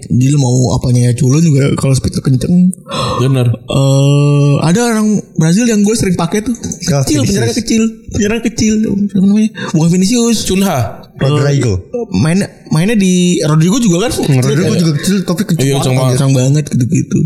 [0.03, 2.75] Jadi lu mau apanya ya culun juga kalau speed kenceng.
[3.16, 8.75] bener Eh ada orang Brazil yang gue sering pakai tuh kecil penyerang kecil penyerang kecil
[9.07, 11.87] siapa namanya bukan Vinicius Cunha Rodrigo.
[12.12, 16.12] main mainnya di Rodrigo juga kan Rodrigo juga kecil tapi kenceng Iya, banget.
[16.19, 17.19] Kencang banget gitu-gitu.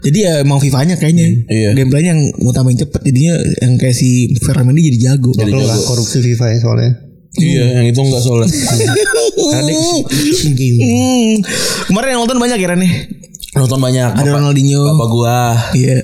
[0.00, 1.44] Jadi ya emang FIFA-nya kayaknya.
[1.50, 1.70] Iya.
[1.76, 5.34] Gameplaynya yang ngutamain cepet jadinya yang kayak si Ferran Mendy jadi jago.
[5.34, 6.92] Kalau nggak korupsi FIFA ya soalnya.
[7.36, 8.46] Iya yang itu enggak soalnya
[10.50, 10.78] Game.
[10.78, 11.32] Hmm.
[11.86, 12.92] Kemarin yang nonton banyak ya nih.
[13.54, 14.82] nonton banyak Ada Bapak- Ronaldinho.
[14.84, 15.36] bapak gua
[15.72, 16.02] Iya.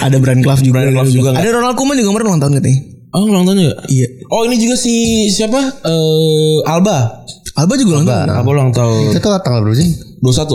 [0.00, 0.74] ada Brand Clough juga.
[0.76, 1.42] Brand Clough juga nggak?
[1.42, 2.78] Ada Ronald Koeman juga kemarin nonton katanya.
[3.10, 4.08] oh nonton juga Iya.
[4.28, 4.94] oh ini juga si
[5.28, 8.26] siapa eh Alba Alba juga nonton.
[8.28, 9.90] Alba ulang tahun Itu tuh tanggal berapa sih?
[10.18, 10.54] 21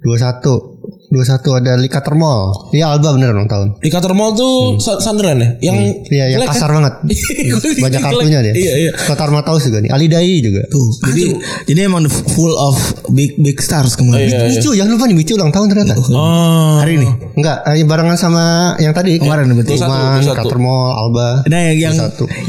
[0.00, 0.73] 21
[1.14, 2.70] 21 ada Lika Termol.
[2.70, 3.68] Iya Alba bener ulang tahun.
[3.80, 5.76] Qatar Mall tuh Sa- Sunderland ya yang
[6.10, 6.54] Iya yang jelek kan?
[6.58, 6.94] kasar banget.
[7.84, 8.54] Banyak kartunya dia.
[8.54, 8.92] Iya, iya.
[8.92, 9.90] Kotar Mataus juga nih.
[9.94, 10.66] Ali Dai juga.
[10.66, 10.90] Tuh.
[11.06, 11.22] Jadi
[11.64, 12.74] jadi emang full of
[13.08, 14.26] big big stars kemarin.
[14.26, 14.58] Iya, iya.
[14.58, 15.94] Micu jangan lupa nih Micu ulang tahun ternyata.
[16.10, 17.08] oh Hari ini.
[17.38, 18.44] Enggak, eh, barengan sama
[18.76, 19.16] yang tadi.
[19.16, 19.78] Kemarin berarti.
[19.78, 20.36] Satu, Iman, satu.
[20.42, 21.28] Katermol, Alba.
[21.46, 21.94] Nah yang yang,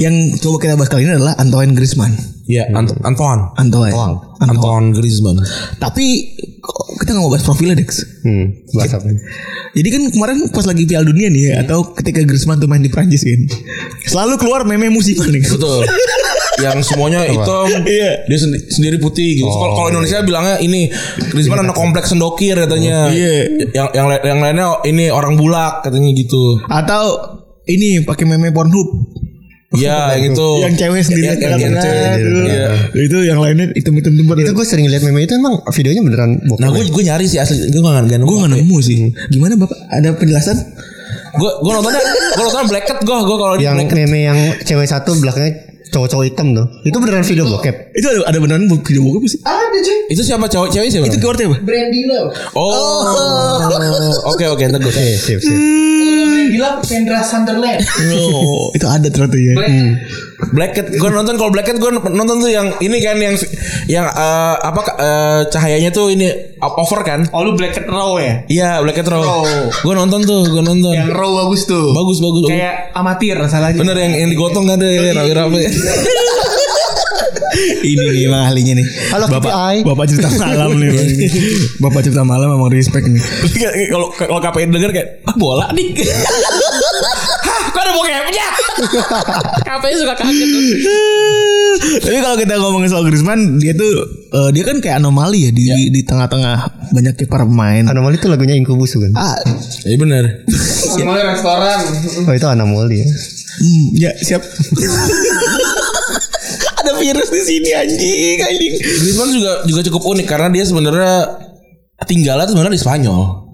[0.01, 2.34] yang coba kita bahas kali ini adalah Antoine Griezmann.
[2.45, 3.93] Ya Ant Antoine Antoine.
[3.93, 4.15] Antoine.
[4.39, 5.37] Antoine Griezmann
[5.75, 6.05] Tapi
[6.95, 8.01] kita nggak mau bahas profilnya Dex.
[8.21, 9.05] Hmm, bahas apa?
[9.71, 12.89] Jadi kan kemarin pas lagi Piala Dunia nih ya, atau ketika Griezmann tuh main di
[12.89, 13.41] Prancis kan,
[14.03, 15.45] selalu keluar meme musiman nih.
[15.45, 15.85] betul
[16.55, 18.23] yang semuanya hitam Iya.
[18.25, 20.87] dia sendi- sendiri putih gitu kalau kalau Indonesia bilangnya ini
[21.27, 23.33] Griezmann anak kompleks sendokir katanya Iya.
[23.75, 27.03] yang yang yang lainnya ini orang bulak katanya gitu Atau
[27.65, 28.87] ini pakai meme Pornhub.
[29.73, 32.43] Iya yang itu yang cewek sendiri yang, yang, yang cewek tuh.
[32.45, 32.69] Iya.
[32.93, 34.35] Itu yang lainnya hitam-hitam tempat.
[34.37, 36.61] Itu gue sering lihat meme itu emang videonya beneran bokep.
[36.61, 38.97] nah gue gue nyari sih asli gue nggak nggak Gue gak nemu sih.
[39.33, 39.77] Gimana bapak?
[39.89, 40.57] Ada penjelasan?
[41.35, 44.87] gue gue nontonnya gue nontonnya black cat gue gue kalau di yang meme yang cewek
[44.87, 46.65] satu belakangnya cowok-cowok hitam tuh.
[46.83, 47.75] Itu beneran video bokep.
[47.95, 49.39] Itu ada, ada beneran video bokep sih?
[50.11, 51.57] itu siapa cowok cewek siapa Itu keywordnya apa?
[52.55, 53.01] oh
[54.35, 55.55] oke oke ntar gue Oke, sip, sip.
[56.15, 56.47] Hmm.
[56.47, 57.81] Gila Pendra Sunderland.
[58.13, 59.53] Oh, itu ada ternyata ya.
[60.47, 63.35] Black Cat gue nonton kalau Black Cat gue nonton tuh yang ini kan yang
[63.87, 66.27] yang eh, apa eh, cahayanya tuh ini
[66.61, 68.43] over kan Oh lu Black Cat Raw ya?
[68.45, 69.23] iya Black Cat Raw
[69.81, 71.91] gue nonton tuh gue nonton Yang Raw bagus tuh.
[71.91, 73.79] bagus bagus Kayak amatir masalahnya.
[73.79, 75.59] bener yang yang digotong kan deh rapi-rapi
[77.55, 78.87] Ini nih emang ahlinya nih.
[79.11, 79.77] Halo, Bapak, KPI.
[79.87, 80.89] Bapak cerita malam nih.
[81.83, 83.23] Bapak cerita malam emang respect nih.
[83.87, 85.95] kalau kalau KPI denger kayak ah bola nih
[87.45, 88.47] Hah, kok ada bokepnya?
[89.67, 90.63] KPI suka kaget tuh.
[92.01, 93.91] Tapi kalau kita ngomongin soal Griezmann, dia tuh
[94.31, 96.57] eh, dia kan kayak anomali ya di di tengah-tengah
[96.91, 97.83] banyak para pemain.
[97.87, 99.11] Anomali itu lagunya Incubus kan.
[99.15, 99.35] Ah,
[99.85, 100.23] Iya bener.
[100.99, 101.79] Mulai restoran.
[102.25, 103.07] Oh itu anomali ya.
[103.55, 104.43] hmm, ya siap.
[106.85, 108.73] Ada virus di sini anjing, anjing.
[108.77, 111.13] Griezmann juga juga cukup unik karena dia sebenarnya
[112.05, 113.44] tinggalnya sebenarnya di Spanyol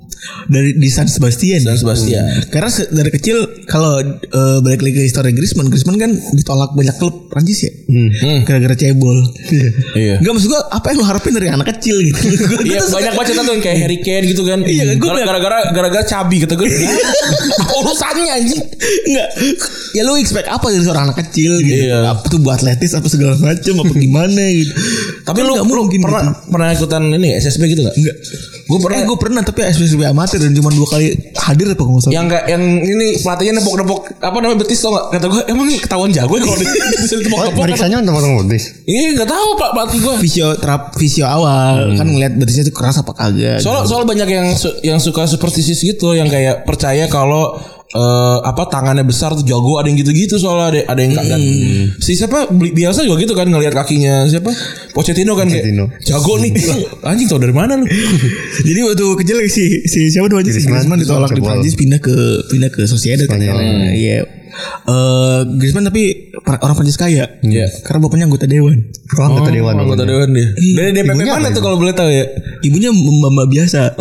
[0.43, 1.63] Dari di San Sebastian.
[1.63, 2.23] dan Sebastian.
[2.47, 6.93] Karena se- dari kecil kalau eh, balik lagi ke histori Griezmann, Griezmann kan ditolak banyak
[6.95, 7.71] klub Prancis ya.
[7.87, 8.43] Hmm.
[8.43, 9.17] Gara-gara cebol.
[9.93, 10.19] Iya.
[10.19, 12.19] Enggak maksud gua apa yang lu harapin dari anak kecil gitu.
[12.61, 14.59] Iya banyak banget cerita tuh yang kayak Harry Kane gitu kan.
[14.61, 16.67] Iya, gara-gara gara-gara cabi kata gue.
[17.73, 18.61] Urusannya anjing?
[19.03, 19.27] Enggak
[19.91, 22.11] Ya lu expect apa dari seorang anak kecil gitu Iya.
[22.11, 24.71] Apa tuh buat atletis Apa segala macam Apa gimana gitu
[25.23, 26.49] Tapi Kan lu, mungkin pernah gitu.
[26.49, 27.95] pernah ikutan ini ya, SSB gitu gak?
[27.95, 28.15] Enggak
[28.65, 29.59] Gue pernah Eh gue pernah Tapi
[30.11, 34.37] Amatir Dan cuma dua kali hadir apa nggak yang enggak yang ini pelatihnya nepok-nepok apa
[34.37, 35.05] namanya betis tau gak?
[35.11, 36.69] Kata gue emang ketahuan jago ya kalau di-
[37.01, 38.63] bisa Oh, periksanya untuk potong betis.
[38.83, 40.15] Iya enggak tahu Pak pelatih gue.
[40.19, 44.47] Visio terap Visio awal Kan ngeliat betisnya tuh keras apa kagak Soal soal banyak yang
[44.51, 47.57] su- yang suka superstisius gitu yang kayak percaya kalau
[47.91, 51.41] eh, apa tangannya besar tuh jago ada yang gitu-gitu soalnya ada ada yang dan
[51.99, 52.47] si siapa?
[52.51, 54.51] Biasa juga gitu kan ngelihat kakinya siapa?
[54.95, 55.91] Pochettino kan Pochettino.
[55.91, 56.51] kayak jago nih.
[56.55, 56.79] Lah,
[57.13, 57.85] anjing tau dari mana lu?
[58.67, 61.41] Jadi waktu kecil si si siapa tuh aja si Griezmann Griezmann ditolak di.
[61.43, 62.15] Prancis pindah ke
[62.49, 63.39] pindah ke Sociedad kan.
[63.39, 64.40] Iya.
[64.87, 67.39] Eh Griezmann tapi orang Prancis kaya.
[67.41, 67.67] Iya.
[67.85, 68.77] Karena bapaknya anggota dewan.
[69.17, 69.73] Oh, anggota dewan.
[69.77, 72.25] anggota dewan dia dari DPP Ibunya mana tuh kalau boleh tahu ya
[72.63, 73.95] Ibunya mbak biasa.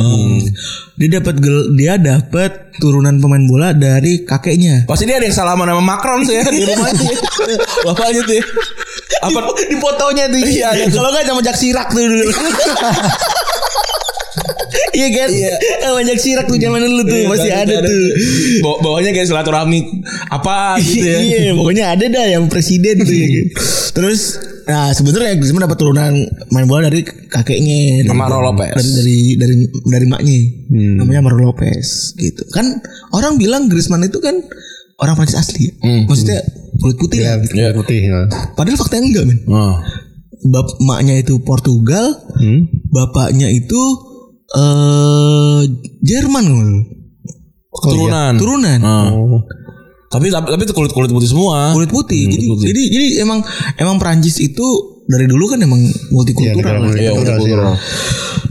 [1.01, 1.35] Dia dapat
[1.75, 4.85] dia dapat turunan pemain bola dari kakeknya.
[4.89, 7.13] pasti dia ada yang salaman sama Macron sih ya di rumahnya
[7.89, 8.45] bapaknya tuh ya.
[9.21, 9.39] apa
[9.69, 10.41] Di fotonya tuh.
[10.41, 12.25] Iya, kalau enggak sama Jack Chirac tuh dulu.
[14.93, 15.29] Iya kan?
[15.29, 15.55] Iya.
[16.07, 18.05] Jack Chirac tuh zaman dulu tuh masih ada tuh.
[18.61, 19.81] Bawa- bawahnya kayak silaturahmi
[20.29, 23.13] apa gitu ya Iya, pokoknya ada dah yang presiden tuh.
[23.93, 24.21] Terus
[24.63, 26.13] nah sebenarnya Griezmann dapat turunan
[26.49, 28.71] main bola dari kakeknya dari, Amaro Lopez.
[28.71, 30.39] dari dari dari dari maknya
[30.95, 32.79] namanya Amaro Lopez gitu kan
[33.11, 34.39] orang bilang Griezmann itu kan
[34.97, 36.07] orang Prancis asli ya.
[36.07, 36.39] maksudnya
[36.77, 37.75] kulit putih Ya, ya.
[37.75, 37.99] putih.
[38.05, 38.31] ya.
[38.55, 39.75] padahal faktanya enggak men Oh.
[40.43, 42.71] Bap maknya itu Portugal Hmm?
[42.87, 43.81] bapaknya itu
[44.51, 45.61] eh
[46.01, 46.45] Jerman
[47.71, 48.35] kalau nggak salah.
[48.35, 48.35] Turunan.
[48.37, 49.41] turunan Oh.
[50.11, 51.71] Tapi tapi tapi itu kulit kulit putih semua.
[51.71, 52.27] kulit putih.
[52.27, 52.67] jadi, putih.
[52.75, 53.47] jadi jadi emang
[53.79, 54.67] emang Perancis itu
[55.07, 56.59] dari dulu kan emang Iya, multikultural.
[56.83, 57.75] negara Iya, multikultural.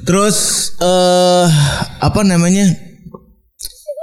[0.08, 0.38] Terus
[0.80, 1.48] eh
[2.00, 2.89] apa namanya?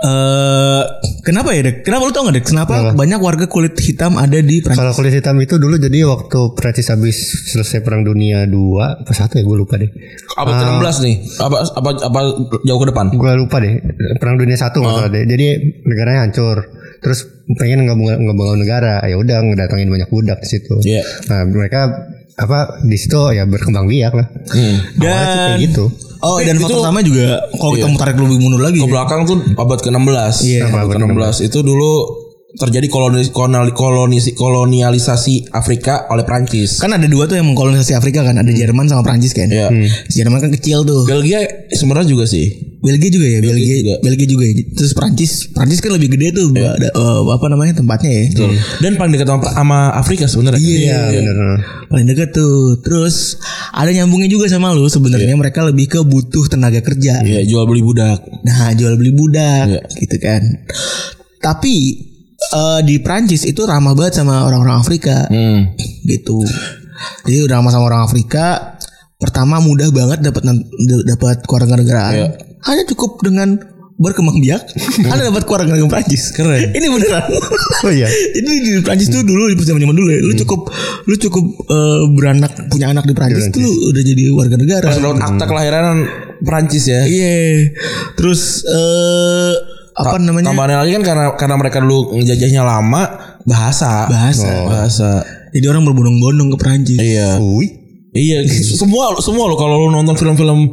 [0.07, 0.83] Eh
[1.27, 1.83] kenapa ya Dek?
[1.83, 2.47] Kenapa lu tau gak Dek?
[2.47, 4.79] Kenapa, banyak warga kulit hitam ada di Prancis?
[4.79, 7.17] Kalau kulit hitam itu dulu jadi waktu Prancis habis
[7.51, 9.91] selesai Perang Dunia 2 apa satu ya gue lupa deh.
[10.39, 11.17] Abad ke-16 nih.
[11.43, 12.21] Apa apa apa
[12.63, 13.07] jauh ke depan?
[13.19, 13.83] Gue lupa deh.
[14.23, 15.27] Perang Dunia satu masalah deh.
[15.27, 15.47] Jadi
[15.83, 16.71] negaranya hancur.
[17.03, 17.27] Terus
[17.59, 20.75] pengen nggak ngebangun negara, ya udah ngedatengin banyak budak di situ.
[20.83, 21.03] Iya.
[21.31, 21.93] Nah mereka
[22.37, 24.27] apa di situ ya berkembang biak lah.
[24.53, 24.77] Hmm.
[25.01, 25.85] Awalnya sih kayak gitu.
[26.19, 28.79] Oh dan faktor sama juga kalau kita mau tarik lebih mundur lagi.
[28.79, 30.35] Ke belakang tuh abad ke-16.
[30.43, 31.93] Iya, abad ke-16 itu dulu
[32.57, 36.81] terjadi kolonis, koloni- kolonis, kolonialisasi Afrika oleh Prancis.
[36.81, 39.47] Kan ada dua tuh yang mengkolonisasi Afrika kan, ada Jerman sama Prancis kan.
[39.47, 39.69] Iya.
[40.09, 41.05] Si Jerman kan kecil tuh.
[41.05, 42.66] Belgia sebenarnya juga sih.
[42.77, 43.95] Belgia juga ya, Belgia, juga.
[44.01, 44.53] Belgia juga ya.
[44.73, 48.25] Terus Prancis, Prancis kan lebih gede tuh, ada eh, apa namanya tempatnya ya.
[48.79, 50.61] Dan paling dekat sama, sama Afrika sebenarnya.
[50.61, 51.37] Iya, Bener.
[51.89, 52.79] paling dekat tuh.
[52.81, 53.41] Terus
[53.73, 54.87] ada nyambungnya juga sama lu.
[54.87, 57.25] Sebenarnya mereka lebih ke butuh tenaga kerja.
[57.25, 58.23] Iya, jual beli budak.
[58.45, 59.81] Nah, jual beli budak Iya.
[59.97, 60.43] gitu kan.
[61.39, 61.75] Tapi
[62.37, 65.75] eh, di Prancis itu ramah banget sama orang-orang Afrika Hmm.
[66.05, 66.39] gitu.
[67.25, 68.77] Jadi udah ramah sama orang Afrika.
[69.17, 70.45] Pertama mudah banget dapat
[71.03, 72.15] dapat kewarganegaraan.
[72.15, 72.29] Iya.
[72.67, 73.57] Hanya cukup dengan
[73.97, 74.77] berkembang biak,
[75.13, 76.29] Anda dapat kewarganegaraan Prancis.
[76.37, 76.77] Keren.
[76.77, 77.33] Ini beneran.
[77.85, 78.05] Oh iya.
[78.37, 80.69] Jadi di Prancis tuh dulu di zaman zaman dulu ya, lu cukup
[81.09, 84.87] lu cukup eh, beranak punya anak di Prancis tuh lu udah jadi warga negara.
[84.93, 85.97] Pas lewat akta kelahiran
[86.45, 87.09] Prancis ya.
[87.09, 87.73] Iya.
[88.21, 89.53] Terus eh
[89.97, 90.53] apa namanya?
[90.53, 93.03] Tambahannya lagi kan karena karena mereka dulu ngejajahnya lama
[93.49, 94.05] bahasa.
[94.13, 94.51] Bahasa.
[94.69, 95.11] Bahasa.
[95.57, 97.01] Jadi orang berbondong-bondong ke Prancis.
[97.01, 97.41] Iya.
[97.41, 97.87] Wih.
[98.17, 98.49] Iya,
[98.81, 100.73] semua semua lo kalau lu nonton film-film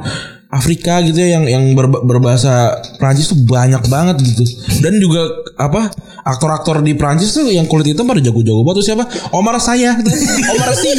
[0.54, 4.46] Afrika gitu ya yang yang ber- berbahasa Prancis tuh banyak banget gitu.
[4.86, 5.26] Dan juga
[5.58, 5.90] apa
[6.24, 8.78] aktor-aktor di Prancis tuh yang kulit hitam pada jago-jago banget.
[8.80, 9.04] Tuh siapa?
[9.34, 10.90] Omar saya, Omar si,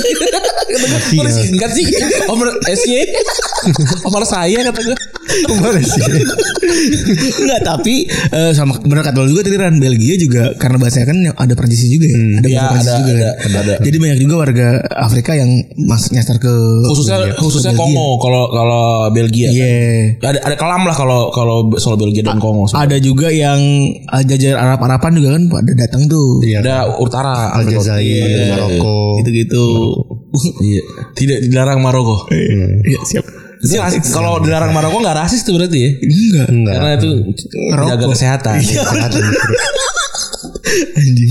[1.14, 1.86] Omar singkat sih,
[2.26, 2.98] Omar SY,
[4.08, 4.96] Omar saya kata gue.
[7.34, 11.18] Enggak tapi eh, sama benar kata lo juga tadi Ran Belgia juga karena bahasanya kan
[11.34, 12.16] ada Prancisnya juga ya.
[12.16, 13.50] Ada Iya, bahasa Prancis ada, juga ada, kan.
[13.54, 13.74] ada.
[13.82, 15.50] Jadi banyak juga warga Afrika yang
[15.80, 16.52] mas nyasar ke
[16.86, 17.78] Khususnya khususnya ke.
[17.78, 19.48] Kongo kalau kalau Belgia.
[19.48, 19.54] kan.
[19.54, 19.74] Iya.
[20.22, 22.66] Ada ada kelam lah kalau kalau soal Belgia dan Kongo.
[22.70, 23.58] Ada juga yang
[24.06, 26.40] uh, jajar Arab-Araban juga kan pada datang tuh.
[26.44, 26.60] Iya.
[26.60, 29.18] Ada utara, Aljazair, Maroko.
[29.22, 29.64] Gitu-gitu.
[30.60, 30.82] Iya.
[31.14, 32.26] Tidak dilarang Maroko.
[32.30, 33.24] Iya, siap.
[33.64, 35.90] Jelas, kalau dilarang Maroko nggak rasis tuh berarti ya?
[36.04, 36.46] Enggak.
[36.52, 36.74] Enggak.
[36.76, 37.10] Karena itu
[37.72, 38.54] menjaga kesehatan.
[40.94, 41.30] Anjing.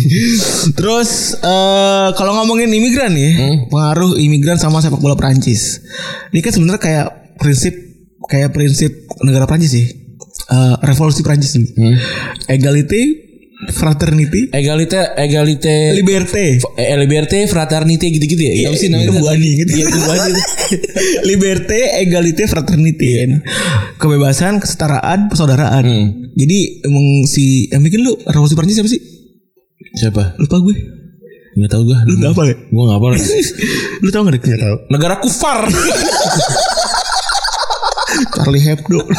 [0.73, 3.31] Terus eh kalau ngomongin imigran ya,
[3.69, 5.79] pengaruh imigran sama sepak bola Prancis.
[6.33, 7.07] Ini kan sebenarnya kayak
[7.39, 7.73] prinsip
[8.27, 9.85] kayak prinsip negara Prancis sih.
[10.43, 11.69] Eh, revolusi Prancis nih.
[12.51, 13.22] Egality,
[13.71, 16.59] fraternity, Egalite, egalite, liberté.
[16.75, 18.67] eh, liberté, fraternité gitu-gitu ya?
[18.67, 19.13] Apa sih namanya?
[19.13, 19.69] Kebuani gitu.
[19.71, 20.31] Iya, kebuani.
[21.29, 23.31] Liberté, égalité, fraternité kan.
[23.95, 25.85] Kebebasan, kesetaraan, persaudaraan.
[26.33, 29.01] Jadi emang si yang bikin lu revolusi Prancis siapa sih?
[29.93, 30.35] Siapa?
[30.41, 30.75] Lupa gue.
[31.53, 31.97] Nggak tahu gue.
[32.09, 32.55] Lu gak apa ya?
[32.57, 33.07] Gue nggak apa.
[34.03, 34.41] lu tau gak deh?
[34.41, 34.75] Gak tau.
[34.89, 35.59] Negara kufar.
[38.35, 38.99] Charlie Hebdo.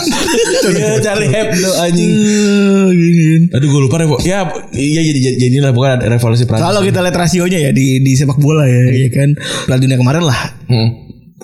[0.65, 2.13] Iya, cari Hebdo anjing.
[3.51, 4.17] Aduh gue lupa Revo.
[4.21, 4.43] Ya,
[4.73, 6.65] iya jadi jadi jadi lah bukan revolusi Prancis.
[6.65, 9.37] Kalau kita lihat rasionya ya di di sepak bola ya, ya kan
[9.67, 10.89] Piala Dunia kemarin lah Hmm.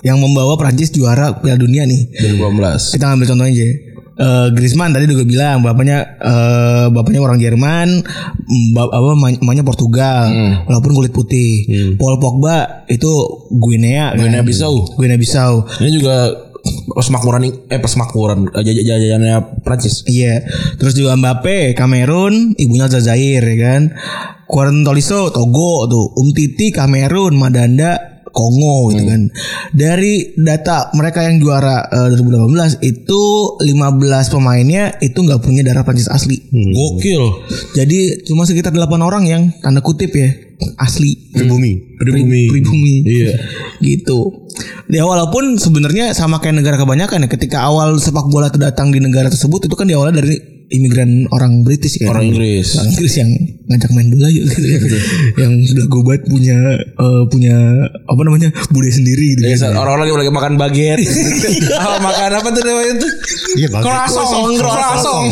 [0.01, 2.09] yang membawa Prancis juara Piala Dunia nih.
[2.37, 2.91] 2018.
[2.91, 3.67] Kita ambil contohnya aja.
[4.11, 8.05] Eh, Griezmann tadi juga bilang bapaknya eh, bapaknya orang Jerman,
[8.71, 10.29] bap- apa ma- mamanya Portugal,
[10.63, 11.65] walaupun kulit putih.
[11.95, 13.09] Paul Pogba itu
[13.51, 14.19] Guinea, kan?
[14.19, 14.93] Guinea Bissau.
[14.93, 15.65] Guinea Bissau.
[15.79, 16.15] Ini juga
[16.87, 20.03] persemakmuran eh persemakmuran eh, jaj- jajahannya Prancis.
[20.05, 20.41] Iya.
[20.77, 23.81] Terus juga Mbappe, Kamerun, ibunya Aljazair ya kan.
[24.47, 26.05] Quaran Tolisso, Togo tuh.
[26.19, 29.27] Umtiti, Kamerun, Madanda, Kongo gitu kan.
[29.71, 33.21] Dari data mereka yang juara eh, 2018 itu
[33.59, 33.67] 15
[34.31, 36.39] pemainnya itu nggak punya darah Prancis asli.
[36.51, 37.23] Gokil.
[37.75, 40.31] Jadi cuma sekitar 8 orang yang tanda kutip ya
[40.77, 41.97] asli Pribumi.
[41.99, 42.47] Pribumi.
[42.47, 42.95] pribumi.
[43.03, 43.33] Iya.
[43.79, 44.47] Gitu.
[44.89, 48.97] Ya walaupun sebenarnya sama kayak negara kebanyakan ya ketika awal sepak bola itu datang di
[48.97, 50.35] negara tersebut itu kan diawali dari
[50.71, 52.15] imigran orang British kan.
[52.15, 52.79] Orang Inggris.
[52.79, 53.29] Orang Inggris yang
[53.67, 54.81] ngajak main bola yuk gitu ya.
[55.45, 57.55] yang sudah gobat punya eh, punya
[58.07, 59.43] apa namanya budaya sendiri gitu.
[59.45, 59.83] Biasa kan.
[59.83, 60.99] orang lagi lagi makan baget.
[61.85, 63.11] oh, makan apa tuh namanya tuh?
[63.59, 63.67] Iya.
[63.83, 65.23] Croissant, croissant.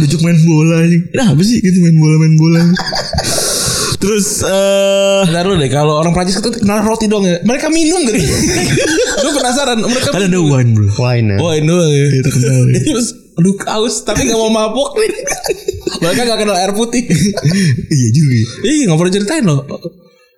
[0.00, 1.00] Diajak main bola nih.
[1.12, 2.60] Nah, apa sih gitu main bola main bola.
[3.96, 7.40] Terus eh Bentar dulu deh, kalau orang Prancis itu kenal roti dong ya.
[7.42, 8.16] Mereka minum gitu.
[9.24, 9.80] Gue penasaran.
[9.80, 10.86] Mereka kan ada wine bro.
[10.96, 11.36] Wine ya.
[11.40, 12.06] Oh ini doang ya.
[12.14, 12.76] Itu kenal ya.
[12.82, 15.12] Terus aduh haus tapi gak mau mabuk nih.
[16.02, 17.02] Mereka gak kenal air putih.
[17.96, 18.36] iya juga.
[18.62, 19.60] Ih gak pernah ceritain loh.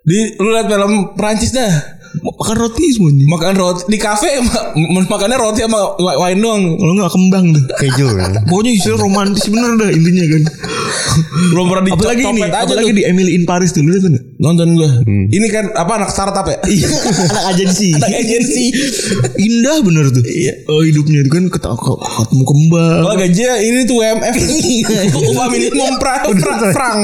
[0.03, 1.99] Di lu lihat film Prancis dah.
[2.09, 3.29] Makan roti semuanya.
[3.29, 4.73] Makan roti di kafe ma-
[5.05, 6.63] makannya roti sama wi- wine doang.
[6.75, 7.63] Kalau nggak kembang tuh.
[7.77, 8.31] Keju kan.
[8.49, 10.43] Pokoknya istilah romantis bener dah intinya kan.
[11.49, 12.97] Belum pernah di apalagi ini, aja apalagi tuh.
[12.97, 14.25] di Emily in Paris tuh, lu lihat nggak?
[14.39, 14.91] Nonton gue.
[15.29, 16.59] Ini kan apa anak startup ya?
[16.65, 16.89] Iya,
[17.31, 17.89] anak agensi.
[17.93, 18.65] anak agensi.
[19.39, 20.23] Indah bener tuh.
[20.23, 20.65] Iya.
[20.67, 23.01] Oh, hidupnya itu kan keta- ke- ketemu kembang.
[23.03, 24.35] Kalau gajinya ini tuh UMF
[25.29, 26.23] Upah minimum pra,
[26.71, 27.01] frank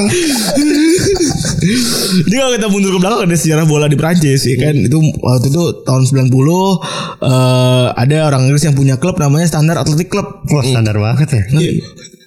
[2.17, 4.75] Jadi kalau kita mundur ke belakang ada sejarah bola di Prancis ya kan.
[4.77, 6.29] Itu waktu itu tahun 90
[7.21, 10.45] eh ada orang Inggris yang punya klub namanya Standard Athletic Club.
[10.45, 11.43] Wah standar banget ya.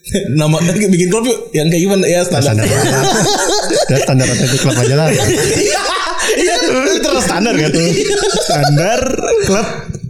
[0.09, 3.05] Nama bikin klub yuk Yang kayak gimana ya standar Standar banget.
[3.93, 5.09] Ya standar atletik klub aja lah.
[5.09, 6.69] Iya, itu
[7.01, 7.89] terus standar kan tuh.
[8.45, 9.01] Standar
[9.45, 9.69] klub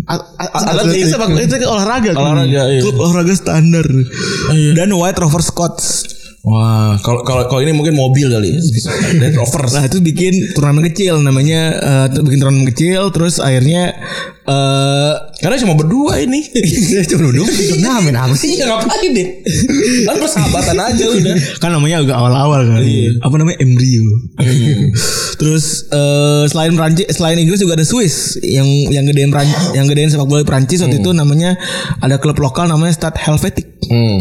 [0.09, 1.05] Atletik.
[1.05, 2.11] sepak itu olahraga.
[2.17, 2.81] Olahraga, iya.
[2.81, 3.85] Klub olahraga standar.
[4.73, 6.18] Dan White Rover Scots.
[6.49, 8.61] Wah kalau kalau kalau ini mungkin mobil kali ya
[9.21, 11.77] Land Rover Nah itu bikin turnamen kecil namanya
[12.09, 13.93] tuh bikin turnamen kecil terus akhirnya
[14.49, 16.41] eh Karena cuma berdua ini
[17.07, 18.57] cuma duduk turnamen apa sih?
[18.57, 19.29] Iya ngapain deh
[20.03, 22.81] Kan persahabatan aja udah kan namanya agak awal-awal kan.
[23.21, 24.09] Apa namanya embrio.
[25.37, 30.09] Terus eh, selain Prancis, selain Inggris juga ada Swiss yang yang gedein Pran- yang gedein
[30.09, 31.55] sepak bola Prancis waktu itu namanya
[32.01, 33.67] ada klub lokal namanya Stade Helvetic.
[33.87, 34.19] hmm.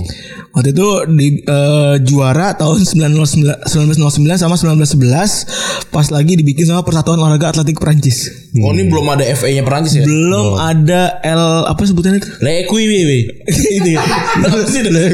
[0.57, 7.21] Waktu itu di eh, juara tahun 1909 1909 sama 1911 pas lagi dibikin sama Persatuan
[7.21, 8.49] Olahraga Atletik Prancis.
[8.57, 10.05] Oh ini belum ada FA-nya Perancis ya?
[10.09, 12.29] Belum ada L apa sebutannya itu?
[12.41, 13.37] Le Equipe
[13.77, 14.01] Itu ya.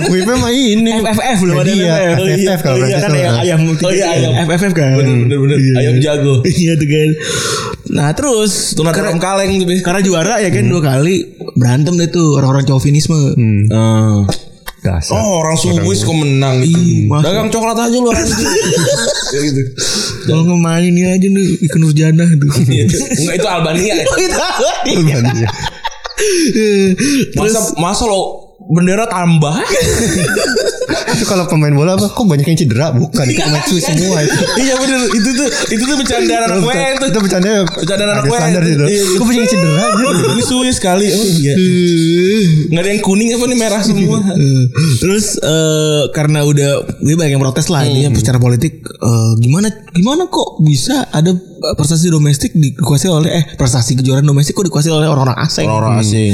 [0.08, 1.04] Kuipe mah ini.
[1.04, 2.40] FFF belum ada Iya, FFF.
[2.40, 4.32] Iya, kalau iya, Prancis kan ya, ayam Oh iya, ayam.
[4.48, 4.96] FFF kan.
[4.96, 5.58] Bener bener.
[5.60, 6.36] Iya, Ayam jago.
[6.64, 7.10] Iya tuh kan.
[7.92, 9.68] Nah terus Tuna dalam kaleng tuh.
[9.84, 13.36] Karena juara ya kan dua kali berantem deh tuh orang-orang chauvinisme.
[13.76, 14.24] Ah.
[14.84, 15.16] Dasar.
[15.16, 17.32] Oh orang Swiss kok menang Ih, masa.
[17.32, 18.12] Dagang coklat aja lu.
[19.34, 19.62] Ya gitu.
[20.30, 22.52] Kalau ngemain ini aja nih ikan Nurjana tuh.
[22.54, 24.06] Enggak itu Albania ya.
[24.94, 25.50] Albania.
[27.40, 29.56] Masa masa lo bendera tambah?
[31.14, 32.10] Itu kalau pemain bola apa?
[32.10, 32.90] Kok banyak yang cedera?
[32.90, 34.34] Bukan, itu pemain Swiss semua itu.
[34.60, 35.00] iya bener.
[35.14, 37.06] Itu tuh itu tuh bercanda anak gue itu.
[37.08, 38.38] Itu bercanda Bercanda anak ada gue.
[38.38, 38.84] standar itu.
[38.84, 39.04] Iya, iya.
[39.16, 39.84] Kok banyak yang cedera?
[39.94, 40.26] gitu?
[40.34, 41.08] Ini Swiss sekali.
[41.14, 41.54] Oh iya.
[42.74, 44.18] Enggak ada yang kuning apa nih merah semua.
[45.00, 50.26] Terus eh, karena udah dia banyak yang protes lah ini secara politik eh, gimana gimana
[50.28, 51.30] kok bisa ada
[51.78, 55.70] prestasi domestik dikuasai oleh eh prestasi kejuaraan domestik kok dikuasai oleh orang-orang asing.
[55.70, 56.34] Orang asing.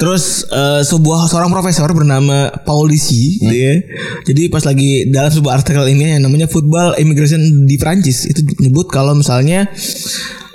[0.00, 3.76] Terus eh, sebuah seorang profesor bernama Paul Disi gitu ya.
[4.24, 8.88] Jadi pas lagi dalam sebuah artikel ini yang namanya Football Immigration di Prancis itu menyebut
[8.88, 9.68] kalau misalnya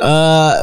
[0.02, 0.54] eh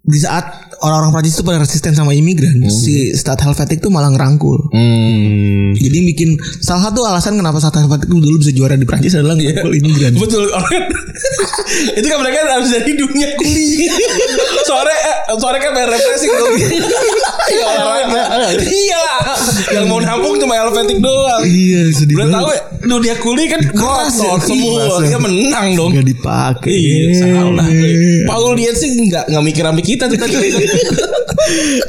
[0.00, 4.72] di saat orang-orang Prancis itu pada resisten sama imigran, si Stade Helvetic itu malah ngerangkul.
[4.72, 5.76] Hmm.
[5.76, 9.76] Jadi bikin salah satu alasan kenapa Stade Helvetic dulu bisa juara di Prancis adalah ngerangkul
[9.76, 10.16] imigran.
[10.24, 10.48] Betul
[12.00, 13.92] itu kan mereka harus dari dunia kuliah.
[14.68, 14.96] Sore
[15.36, 16.54] sore kan main refreshing dong.
[17.52, 17.70] ya.
[18.56, 19.04] Iya.
[19.78, 21.44] Yang mau nampung cuma Helvetic doang.
[21.44, 25.04] Iya, sedih Udah tahu ya dunia kuliah kan kotor semua.
[25.04, 25.92] Dia menang dong.
[25.92, 26.72] Nggak dipakai.
[26.72, 27.68] Iya, salah.
[28.26, 30.48] Paul dia sih nggak nggak mikir sampai kita tuh tadi.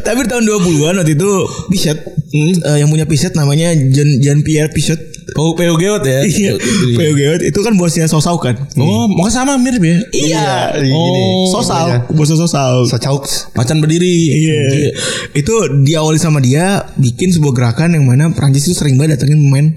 [0.06, 1.32] Tapi tahun 20-an waktu itu
[1.70, 1.98] Pichet
[2.34, 5.11] eh, yang punya Pichet namanya Jean, Jean Pierre Pichet.
[5.40, 6.20] Oh, Geot ya.
[6.28, 6.54] Iya.
[6.98, 8.56] Geot itu kan bosnya Sosau kan.
[8.76, 9.98] Oh, makanya sama mirip ya.
[10.12, 10.50] Iya.
[10.84, 11.24] Gini.
[11.52, 11.98] Sosau, Iya.
[12.12, 12.84] bosnya Sosau.
[12.88, 13.48] So cauks.
[13.56, 14.28] Macan berdiri.
[14.36, 14.92] Iya.
[15.32, 15.54] Itu
[15.88, 19.68] diawali sama dia bikin sebuah gerakan yang mana Prancis itu sering banget datengin pemain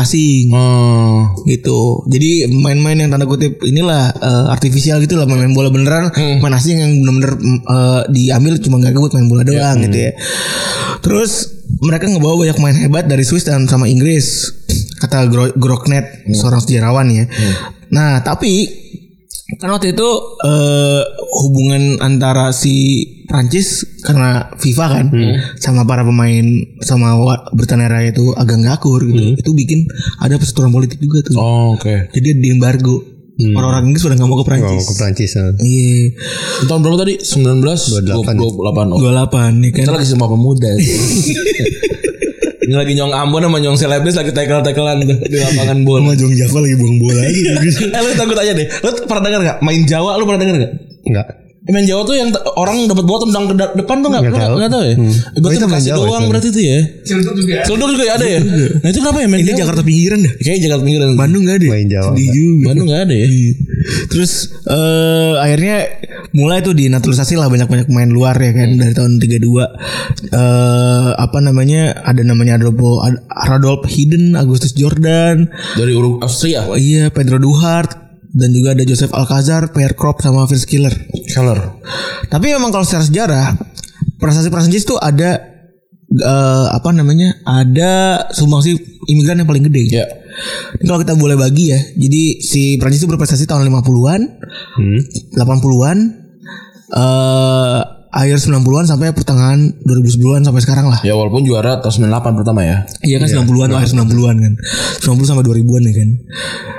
[0.00, 0.48] asing.
[0.52, 1.36] Oh.
[1.44, 2.06] gitu.
[2.08, 6.08] Jadi main-main yang tanda kutip inilah eh, artifisial gitu lah main bola beneran,
[6.40, 7.32] main asing yang bener-bener
[7.68, 10.12] eh, diambil cuma nggak buat main bola doang gitu ya.
[11.02, 11.50] Terus
[11.82, 14.52] mereka ngebawa banyak main hebat dari Swiss dan sama Inggris
[15.02, 17.24] kata Gro Groknet seorang sejarawan ya.
[17.90, 18.70] Nah tapi
[19.52, 20.08] kan waktu itu
[20.40, 21.02] eh,
[21.36, 25.06] hubungan antara si Prancis karena FIFA kan
[25.56, 26.44] sama para pemain
[26.80, 29.34] sama wa- Britania Raya itu agak nggak akur gitu.
[29.34, 29.84] Itu bikin
[30.18, 31.34] ada persetujuan politik juga tuh.
[31.34, 32.08] Oh, oke.
[32.10, 33.10] Jadi di embargo.
[33.32, 34.84] Orang-orang Inggris udah nggak mau ke Oh, Prancis.
[34.84, 35.32] ke Prancis.
[35.34, 35.50] ah.
[35.58, 36.14] Iya,
[36.62, 37.14] Tahun berapa tadi?
[37.18, 38.38] 19 28.
[38.38, 38.92] 28.
[38.92, 38.98] Oh.
[39.02, 39.82] 28 nih kan.
[39.82, 40.70] Kita lagi semua pemuda.
[42.62, 45.98] Ini lagi nyong Ambon sama nyong Selebris lagi tackle-tacklean tuh di lapangan bola.
[46.00, 47.40] Sama Jong Java lagi buang bola aja.
[47.96, 48.66] eh lu takut aja deh.
[48.78, 49.56] Lu pernah denger gak?
[49.60, 50.72] Main Jawa lu pernah denger gak?
[51.02, 51.26] Enggak.
[51.62, 54.20] Main Jawa tuh yang orang dapat bola tendang ke depan tuh gak?
[54.20, 54.82] Nggak Lu tahu.
[54.82, 54.94] Ya?
[54.94, 55.10] Hmm.
[55.10, 56.30] Eh, Oh, Berarti itu main Jawa doang itu.
[56.30, 56.78] berarti itu ya?
[57.02, 58.04] Ciledug juga.
[58.14, 58.40] Ada ya?
[58.78, 59.58] Nah itu kenapa ya main Ini Jawa?
[59.62, 60.32] Jakarta pinggiran dah.
[60.38, 61.08] Kayaknya Jakarta pinggiran.
[61.14, 61.66] Bandung gak ada.
[61.66, 62.34] Main Jawa, Sedih nggak.
[62.34, 62.64] juga.
[62.66, 63.26] Bandung gak ada ya?
[63.26, 63.52] Iya.
[64.06, 64.32] Terus
[64.64, 65.76] eh akhirnya
[66.32, 69.42] mulai tuh dinaturalisasi lah banyak-banyak pemain luar ya kan dari tahun 32
[70.32, 76.64] eh apa namanya ada namanya Adolfo Ad- Radolf Hidden, Agustus Jordan, Dari Uru Austria.
[76.64, 78.00] oh iya Pedro Duhart
[78.32, 80.94] dan juga ada Joseph Alcazar, Pierre Krop sama Vince Killer.
[81.28, 81.60] Keller.
[82.32, 83.52] Tapi memang kalau secara sejarah
[84.16, 85.36] prestasi Prancis tuh ada
[86.08, 87.44] eh, apa namanya?
[87.44, 87.92] Ada
[88.32, 88.72] sumbangsi
[89.04, 89.84] imigran yang paling gede.
[89.92, 90.08] Ya.
[90.80, 91.80] Ini Kalau kita boleh bagi ya.
[91.92, 94.20] Jadi si Prancis itu berprestasi tahun 50-an,
[95.36, 95.98] 80-an,
[96.92, 97.80] eh
[98.12, 101.00] akhir 90-an sampai pertengahan 2010-an sampai sekarang lah.
[101.00, 102.84] Ya walaupun juara tahun 98 pertama ya.
[103.00, 104.52] Iya kan 90-an tuh akhir 90-an kan.
[105.00, 106.08] 90 sampai 2000-an ya kan.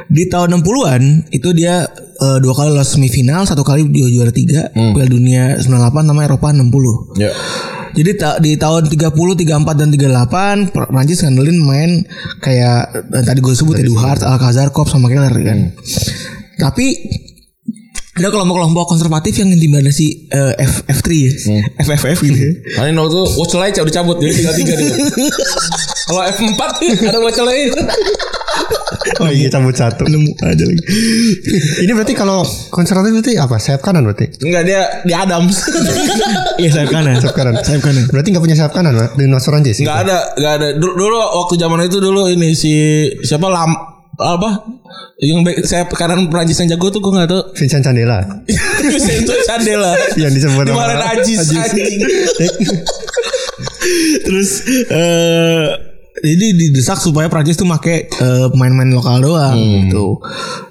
[0.08, 1.02] Di tahun 60-an
[1.32, 1.90] itu dia
[2.22, 5.66] eh, dua kali lolos semifinal, satu kali dia juara tiga, Piala Dunia 98
[6.06, 7.18] sama Eropa 60.
[7.18, 7.34] Ya.
[7.94, 11.92] Jadi ta- di tahun 30, 34 dan 38 Pr- Prancis ngandelin main
[12.40, 12.78] kayak
[13.10, 15.74] eh, tadi gue sebut ya Duhart, Alcazar, Kop sama Keller kan.
[16.62, 16.86] Tapi
[18.14, 21.32] ada kelompok-kelompok konservatif yang intimidasi eh, F, F3 ya.
[21.82, 22.52] FFF gitu ya.
[22.78, 24.94] Kali no tuh watch light udah cabut jadi tinggal tiga dia.
[26.06, 26.62] Kalau F4
[27.10, 27.74] ada watch light.
[29.18, 30.06] Oh iya cabut satu.
[30.06, 30.84] Nemu aja lagi.
[31.82, 33.58] Ini berarti kalau konservatif berarti apa?
[33.58, 34.30] Sayap kanan berarti?
[34.46, 35.58] Enggak dia di Adams.
[36.62, 37.18] Iya sayap kanan.
[37.18, 37.54] Sayap kanan.
[37.66, 38.06] Sayap kanan.
[38.14, 39.18] Berarti nggak punya sayap kanan, Pak?
[39.18, 39.82] Di Nos Prancis.
[39.82, 40.68] Enggak ada, enggak ada.
[40.78, 42.74] Dulu, dulu waktu zaman itu dulu ini si
[43.26, 44.50] siapa lam apa
[45.18, 47.42] yang saya kanan Prancis yang jago tuh gue nggak tahu.
[47.58, 48.20] Vincent Candela.
[48.46, 49.94] Itu Candela.
[50.14, 51.38] Yang disebut sama- Ajis.
[51.40, 51.58] Ajis.
[51.58, 52.00] anjing.
[54.26, 54.50] Terus
[54.90, 55.93] eh
[56.24, 60.24] jadi didesak supaya Prancis tuh make eh, pemain-pemain lokal doang gitu.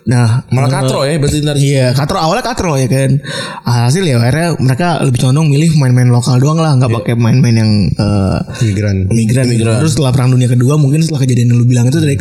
[0.09, 1.57] Nah, Malah eh, katro ya berarti ntar.
[1.61, 3.21] Iya, katro awalnya katro ya kan.
[3.69, 7.71] Hasil ya akhirnya mereka lebih condong milih pemain-pemain lokal doang lah, nggak pakai pemain-pemain yang
[7.93, 8.97] eh, Migran.
[9.13, 9.45] migran.
[9.45, 9.77] Migran.
[9.85, 12.21] Terus setelah perang dunia kedua mungkin setelah kejadian yang lu bilang itu Rex,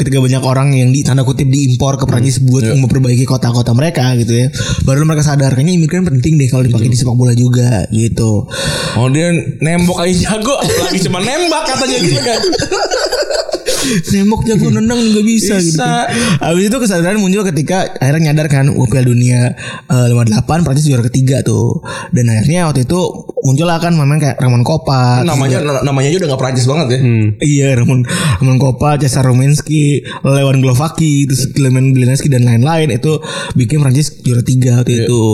[0.00, 4.32] ketika banyak orang yang di tanda kutip diimpor ke Prancis buat memperbaiki kota-kota mereka gitu
[4.32, 4.46] ya.
[4.88, 8.48] Baru mereka sadar kayaknya imigran penting deh kalau dipakai di sepak bola juga gitu.
[8.96, 9.28] Oh dia
[9.60, 12.40] nembok aja jago, lagi cuma nembak katanya gitu kan.
[14.14, 15.74] Nembok jago nendang juga bisa, gitu.
[15.74, 16.06] Bisa.
[16.38, 19.58] Habis itu kesadaran muncul ketika akhirnya nyadar kan wah, Piala Dunia
[19.90, 21.82] eh, 58 Prancis juara ketiga tuh.
[22.14, 23.00] Dan akhirnya waktu itu
[23.42, 25.26] muncul lah kan memang kayak Ramon Kopa.
[25.26, 26.98] namanya namanya aja udah gak Prancis banget ya.
[27.42, 28.06] Iya Ramon
[28.38, 33.18] Ramon Kopa, Cesar Romanski, Lewan Glovaki, terus Clement Bielanski dan lain-lain itu
[33.58, 35.24] bikin Prancis juara tiga waktu itu.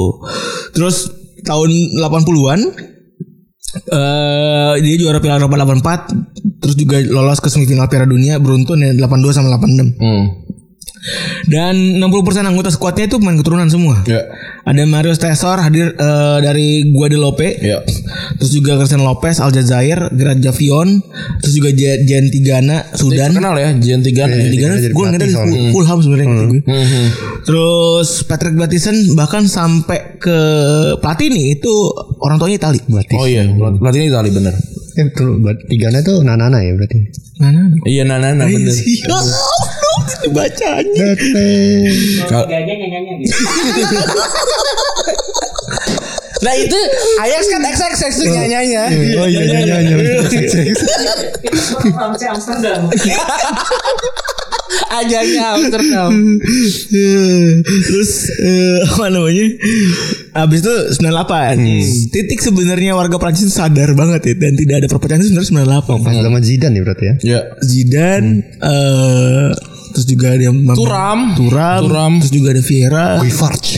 [0.72, 1.12] Terus
[1.44, 1.70] tahun
[2.00, 2.60] 80-an
[3.76, 8.90] eh dia juara Piala Eropa 84 terus juga lolos ke semifinal Piala Dunia beruntun ya
[8.96, 10.00] 82 sama 86.
[10.00, 10.47] Hmm.
[11.48, 14.02] Dan 60% anggota skuadnya itu pemain keturunan semua.
[14.04, 14.28] Ya.
[14.68, 17.58] Ada Mario Stesor hadir eh, dari Guadeloupe.
[17.62, 17.80] Ya.
[18.36, 21.00] Terus juga Christian Lopez Aljazair, Gerard Javion,
[21.40, 23.32] terus juga Jen Tigana Sudan.
[23.32, 24.36] Kenal ya Jian Tigana.
[24.36, 25.34] Jen Tigana gue nggak dari.
[25.72, 26.26] Fulham sebenarnya.
[26.28, 26.60] gue.
[26.66, 27.04] Mhm.
[27.48, 30.38] Terus Patrick Battison bahkan sampai ke
[31.00, 31.72] Platini itu
[32.20, 32.80] orang tuanya Itali.
[33.16, 34.54] Oh iya, berarti ini Itali bener.
[34.98, 36.98] Eh buat tiganya tuh Nanana ya berarti.
[37.38, 37.70] Nah.
[37.86, 38.74] Iya Nana Nana bener.
[39.06, 39.28] Dong
[40.26, 41.14] dibacanya.
[42.26, 42.50] Kal-
[46.38, 46.78] Nah itu
[47.24, 48.84] Ajax kan XXX tuh nyanyinya.
[49.18, 49.76] Oh iya iya iya.
[49.82, 49.96] iya.
[52.34, 52.80] Amsterdam.
[54.88, 56.12] Ajanya Amsterdam.
[57.88, 59.46] Terus eh, apa namanya?
[60.36, 62.12] Habis itu 98.
[62.12, 66.04] Titik sebenarnya warga Prancis sadar banget ya dan tidak ada perpecahan itu sebenarnya 98.
[66.04, 67.14] Pas zaman Zidane ya berarti ya.
[67.24, 67.40] Ya.
[67.64, 68.30] Zidane
[68.60, 69.48] eh
[69.92, 71.18] terus juga ada Turam.
[71.34, 72.12] Turam, Turam.
[72.20, 73.06] terus juga ada Vieira.
[73.24, 73.68] Wifarch.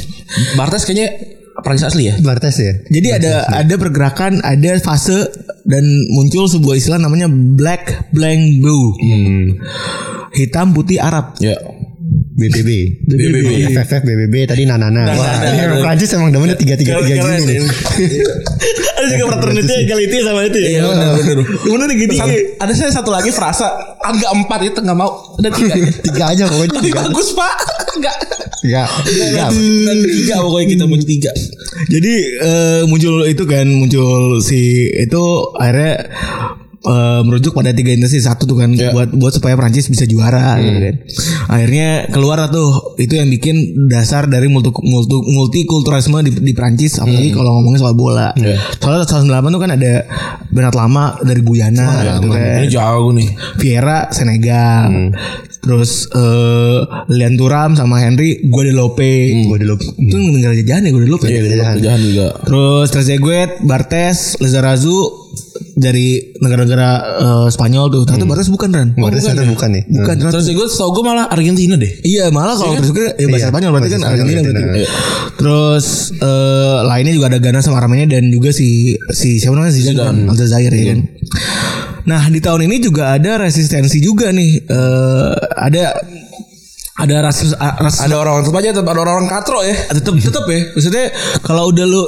[0.59, 2.15] Bartes kayaknya Prancis asli ya.
[2.21, 2.73] Bartes ya.
[2.89, 5.29] Jadi ada ada pergerakan, ada fase
[5.65, 8.97] dan muncul sebuah istilah namanya black blank blue.
[10.35, 11.37] Hitam putih Arab.
[11.43, 11.59] Ya.
[12.11, 12.71] BBB.
[13.05, 13.49] BBB.
[13.71, 15.13] FFF BBB tadi Nanana.
[15.13, 17.59] Wah, ini Prancis emang demennya tiga tiga tiga gini nih.
[18.91, 20.69] ada juga fraternity equality sama itu ya.
[20.71, 21.37] Iya benar benar.
[21.63, 22.13] Bener gitu.
[22.17, 23.67] Sat- Ada saya satu lagi frasa
[24.01, 25.37] agak empat itu nggak mau.
[25.37, 25.75] Ada tiga.
[26.07, 27.01] Tiga aja pokoknya Tapi tiga.
[27.05, 27.55] bagus pak.
[27.95, 28.17] Enggak.
[28.61, 28.83] Tiga.
[29.05, 29.45] Tiga.
[29.93, 31.33] Tiga pokoknya kita mau tiga.
[31.87, 35.23] Jadi eh, muncul itu kan muncul si itu
[35.55, 36.09] akhirnya
[36.81, 38.89] eh, merujuk pada tiga intensi satu tuh kan Ya.
[38.91, 40.95] buat buat supaya Prancis bisa juara gitu kan.
[41.49, 43.57] Akhirnya keluar tuh itu yang bikin
[43.87, 48.33] dasar dari multi multi multikulturalisme di, di Prancis apalagi kalau ngomongin soal bola.
[48.35, 48.57] Ya.
[48.81, 49.93] Soalnya tahun 98 tuh kan ada
[50.49, 52.65] Bernat Lama dari Guyana gitu kan.
[52.65, 53.29] Ini jauh nih.
[53.61, 55.13] Vieira Senegal.
[55.61, 56.79] Terus eh
[57.13, 59.45] Lian Thuram sama Henry Guadeloupe.
[59.45, 59.85] Guadeloupe.
[60.01, 61.29] Itu negara jajahan ya Guadeloupe.
[61.29, 61.41] Iya,
[61.77, 62.29] jajan juga.
[62.49, 65.20] Terus Trezeguet, Bartes, Lizarazu
[65.77, 66.89] dari negara-negara
[67.21, 68.03] eh, Spanyol tuh.
[68.05, 68.89] Ternyata Bartes bukan Ran.
[68.97, 69.85] Bartes itu bukan nih.
[69.89, 70.33] Bukan ternyata.
[70.37, 71.93] Terus gue tau gue malah Argentina deh.
[72.03, 74.61] Iya malah kalau Trezeguet ya bahasa Iya, Spanyol berarti kan bahasa Spanyol, Argentina berarti.
[74.61, 74.89] Argentina.
[75.37, 75.87] Terus
[76.19, 80.73] eh, lainnya juga ada Ghana sama Armenia dan juga si si siapa namanya Zidane, Aljazair
[80.73, 81.01] ya kan.
[82.09, 84.53] Nah di tahun ini juga ada resistensi juga nih.
[84.67, 85.97] Eh, ada
[87.01, 89.73] ada rasis, ras, Ada orang tetap aja tetap ada orang-orang katro ya.
[89.89, 91.05] tetep tetep ya maksudnya
[91.41, 92.03] kalau udah lu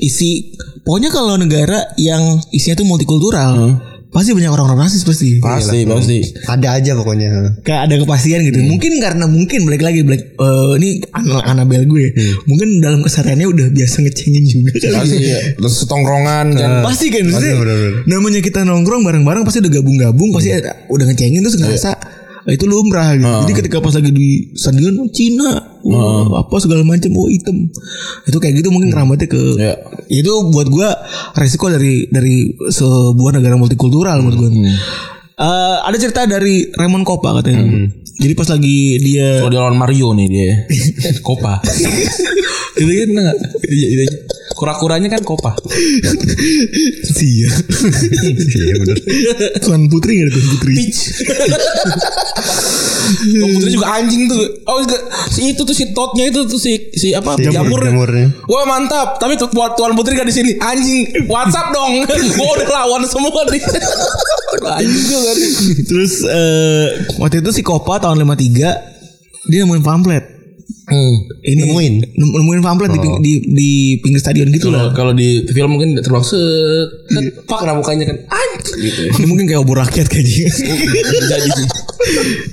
[0.00, 0.56] isi
[0.88, 3.76] pokoknya kalau negara yang isinya tuh multikultural
[4.08, 6.24] pasti banyak orang-orang rasis pasti Pasti pasti.
[6.42, 7.60] Ada aja pokoknya.
[7.60, 12.16] kayak ada kepastian gitu mungkin karena mungkin balik lagi balik eh, ini an- Anabel gue
[12.42, 15.28] mungkin dalam kesehariannya udah biasa ngecengin juga kali Pasti ya.
[15.28, 15.40] ya.
[15.54, 16.70] Terus tongkrongan kan.
[16.82, 17.92] pasti kan maksudnya Bener, bener, bener.
[18.08, 21.90] namanya kita nongkrong bareng-bareng pasti udah gabung-gabung pasti ada- udah ngecengin terus ngerasa
[22.48, 23.28] "Ah, itu lumrah gitu.
[23.44, 25.52] Jadi ketika pas lagi di stadion oh, Cina,
[25.84, 27.68] oh, apa segala macam, oh hitam.
[28.24, 29.76] Itu kayak gitu mungkin keramatnya ke Ya.
[30.08, 30.96] itu buat gua
[31.36, 34.50] resiko dari dari sebuah negara multikultural menurut gua.
[35.38, 37.86] Eh, ada cerita dari Raymond Kopa katanya.
[38.18, 40.52] Jadi pas lagi dia Kalau dia lawan Mario nih dia.
[41.26, 41.62] Kopa.
[42.76, 43.36] itu kan enggak.
[43.64, 44.04] Iya, iya.
[44.52, 45.54] Kura-kuranya kan Kopa.
[47.06, 47.46] Sia.
[47.48, 48.98] Iya bener.
[49.62, 50.72] Tuan Putri nggak ada Tuan Putri?
[50.74, 51.00] Peach.
[53.38, 54.42] Oh, Putri juga anjing tuh.
[54.66, 57.38] Oh, juga- si itu tuh si totnya itu tuh si si apa?
[57.38, 57.80] Si jamur, jamur.
[57.86, 58.26] jamurnya.
[58.50, 59.16] Wah mantap.
[59.16, 60.50] Tapi tuh buat Tuan Putri gak di sini.
[60.58, 61.28] Anjing.
[61.30, 62.02] WhatsApp dong.
[62.36, 63.62] Gua udah lawan semua nih.
[64.58, 65.50] anjing juga nih.
[65.86, 70.37] Terus eh, waktu itu si Kopa tahun 53 dia nemuin pamflet.
[70.88, 71.94] Ini Nemuin?
[72.16, 74.92] nem- nemuin pamflet di, ping- di di pinggir stadion gitu lah.
[74.92, 76.88] kalau di film mungkin terbang set.
[77.44, 78.80] Pak nah mukanya kan anjing.
[78.88, 79.10] gitu ya.
[79.16, 80.08] Ini mungkin kayak obor rakyat.
[80.12, 81.66] Jadi sih.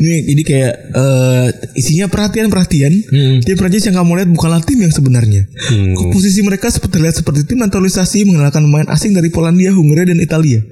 [0.02, 2.94] Nih, jadi kayak eh, isinya perhatian-perhatian.
[3.46, 5.46] Tim Prancis yang kamu lihat bukanlah tim yang sebenarnya.
[5.94, 10.64] Komposisi mereka seperti terlihat seperti tim naturalisasi mengenalkan pemain asing dari Polandia, Hungaria, dan Italia.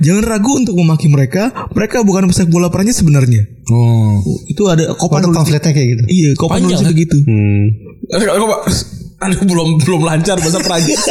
[0.00, 1.52] Jangan ragu untuk memaki mereka.
[1.74, 3.44] Mereka bukan pesepak bola Prancis sebenarnya.
[3.68, 4.20] Oh.
[4.48, 6.02] Itu ada Kopa ada nulis- pamfletnya kayak gitu.
[6.08, 6.90] Iya, Kopa Panjang, nulis kan?
[6.92, 7.16] begitu.
[7.24, 7.64] Hmm.
[8.08, 9.24] Eh?
[9.24, 11.00] Aduh belum belum lancar bahasa Prancis.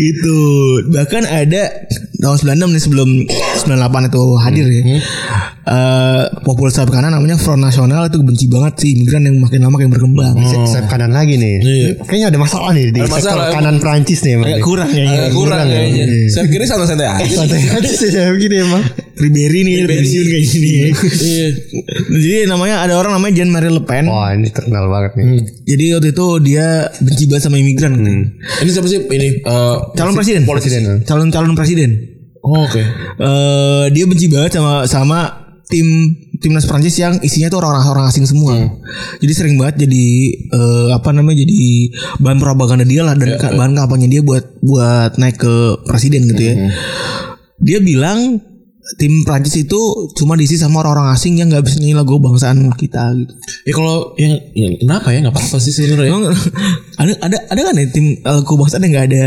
[0.00, 0.38] Itu
[0.92, 1.68] bahkan ada
[2.22, 3.08] tahun 96 nih sebelum
[3.66, 4.82] 98 itu hadir ya.
[5.62, 9.74] Eh populasi sayap kanan namanya Front Nasional itu benci banget sih imigran yang makin lama
[9.74, 10.34] makin berkembang.
[10.42, 11.54] Sayap kanan lagi nih.
[11.58, 11.88] Iya.
[12.02, 13.54] Kayaknya ada masalah nih di Ada sektor masalah, emang.
[13.58, 14.46] kanan Prancis nih emang.
[14.46, 14.64] Agak nih.
[14.66, 15.04] kurang ya.
[15.06, 15.80] Agak kurang ya.
[16.30, 17.34] Saya kira santai-santai aja.
[17.42, 18.82] Santai aja sih saya begini emang.
[19.12, 20.70] Ribery nih pensiun kayak gini.
[20.70, 20.86] ya.
[21.22, 21.46] Iya.
[22.10, 24.06] Jadi namanya ada orang namanya Jean Marie Le Pen.
[24.06, 25.26] Wah ini terkenal banget nih.
[25.62, 26.66] Jadi waktu itu dia
[26.98, 27.94] benci banget sama imigran.
[28.62, 28.98] Ini siapa sih?
[28.98, 30.42] Ini eh, Calon presiden.
[30.42, 30.82] Presiden.
[31.06, 32.11] Calon calon presiden.
[32.42, 32.82] Oh, Oke.
[33.18, 35.18] eh dia benci banget sama sama
[35.70, 35.86] tim
[36.36, 38.52] timnas Prancis yang isinya tuh orang orang asing semua.
[39.22, 40.04] Jadi sering banget jadi
[40.52, 41.62] eh, apa namanya jadi
[42.20, 45.54] bahan propaganda dia lah dan ka- bahan kampanye dia buat buat naik ke
[45.88, 46.54] presiden gitu ya.
[47.62, 48.42] Dia bilang
[48.98, 49.80] tim Prancis itu
[50.18, 53.32] cuma diisi sama orang-orang asing yang nggak bisa nyanyi lagu bangsaan kita gitu.
[53.64, 56.12] Ya kalau yang, yang kenapa ya nggak apa-apa sih sebenarnya.
[57.00, 59.24] Ada ada ada kan ya tim lagu bangsaan yang nggak ada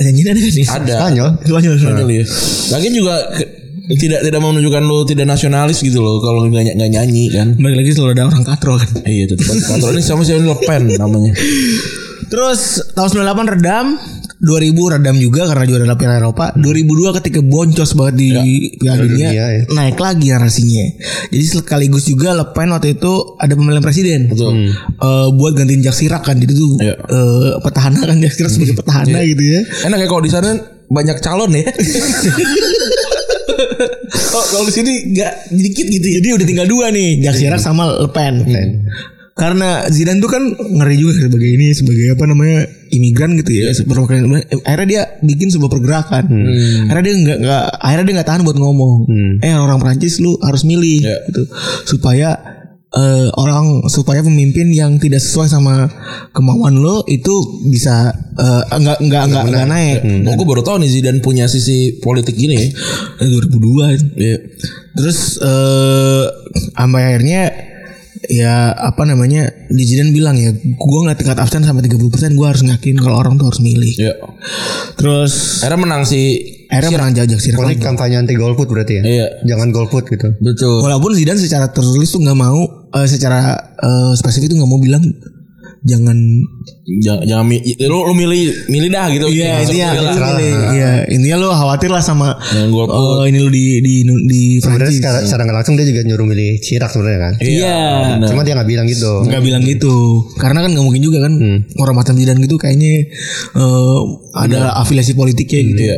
[0.00, 0.66] nyanyi ada kan nih?
[0.66, 0.94] Ada.
[0.98, 1.28] Spanyol.
[1.42, 1.74] Spanyol.
[1.76, 2.24] Spanyol ya.
[2.72, 3.14] Lagian juga
[3.88, 7.56] tidak tidak mau menunjukkan lo tidak nasionalis gitu loh kalau nggak ny- nggak nyanyi kan.
[7.56, 8.90] Balik lagi selalu ada orang katrol kan.
[9.02, 11.32] Iya tetap kontrol ini sama si Le Pen namanya.
[12.26, 13.86] Terus tahun 98 redam
[14.38, 18.28] 2000 redam juga karena juara Piala Eropa 2002 ketika boncos banget di
[18.78, 19.62] Piala Dunia Dunia, ya.
[19.74, 20.86] naik lagi narasinya
[21.26, 24.70] jadi sekaligus juga Le Pen waktu itu ada pemilihan presiden Betul.
[24.78, 26.94] Eh, buat gantiin Jacques Chirac kan jadi tuh Iya.
[27.02, 29.60] eh, petahana kan Jacques Chirac sebagai petahana gitu ya
[29.90, 30.54] Enak ya kalau di sana
[30.86, 31.66] banyak calon ya.
[34.38, 36.14] oh, kalau di sini nggak dikit gitu ya.
[36.22, 38.46] jadi udah tinggal dua nih Jacques Chirac sama Le Pen
[39.38, 44.26] karena Zidane tuh kan ngeri juga sebagai ini sebagai apa namanya imigran gitu ya perwakilan
[44.66, 46.24] akhirnya dia bikin sebuah pergerakan.
[46.90, 48.94] Akhirnya dia nggak nggak akhirnya dia nggak tahan buat ngomong.
[49.38, 51.14] Eh orang Prancis lu harus milih Ya.
[51.30, 51.46] gitu.
[51.86, 52.34] Supaya
[52.88, 55.86] eh, orang supaya pemimpin yang tidak sesuai sama
[56.32, 57.30] kemauan lo itu
[57.68, 59.98] bisa eh, nggak nggak nggak nggak naik.
[60.26, 62.66] Oh, gue baru tahu nih Zidane punya sisi politik gini ya.
[63.22, 64.36] Eh, 2002 Iya.
[64.98, 66.24] Terus eh
[66.74, 67.42] sampai akhirnya
[68.26, 72.62] ya apa namanya di Zidane bilang ya gue ngeliat tingkat absen sampai 30% gue harus
[72.66, 73.92] ngakin kalau orang tuh harus milih.
[73.94, 74.14] Iya.
[74.98, 76.20] Terus Akhirnya menang si
[76.66, 77.54] akhirnya menang jajak sih.
[77.54, 79.02] Pokoknya kampanye anti golput berarti ya.
[79.06, 79.26] Iya.
[79.46, 80.34] Jangan golput gitu.
[80.42, 80.82] Betul.
[80.82, 85.04] Walaupun Zidane secara tertulis tuh nggak mau eh, secara eh, spesifik tuh nggak mau bilang
[85.80, 86.18] jangan
[86.88, 89.28] Jangan, jangan mi- lu, lu milih milih dah gitu.
[89.28, 89.60] Iya lah.
[89.60, 89.88] intinya,
[90.72, 92.64] iya intinya lo khawatir lah sama eh,
[93.28, 94.96] ini lo di di di Sebenarnya Prancis.
[94.96, 97.32] secara, secara nggak langsung dia juga nyuruh milih Chirac sebenarnya kan.
[97.38, 97.76] Iya.
[98.16, 98.26] benar.
[98.26, 99.12] Cuma dia nggak bilang gitu.
[99.22, 99.94] nggak bilang gitu
[100.34, 101.32] karena kan nggak mungkin juga kan
[101.76, 102.92] orang macam Zidane gitu kayaknya
[103.52, 103.98] eh,
[104.34, 105.96] ada afiliasi politiknya gitu Iya.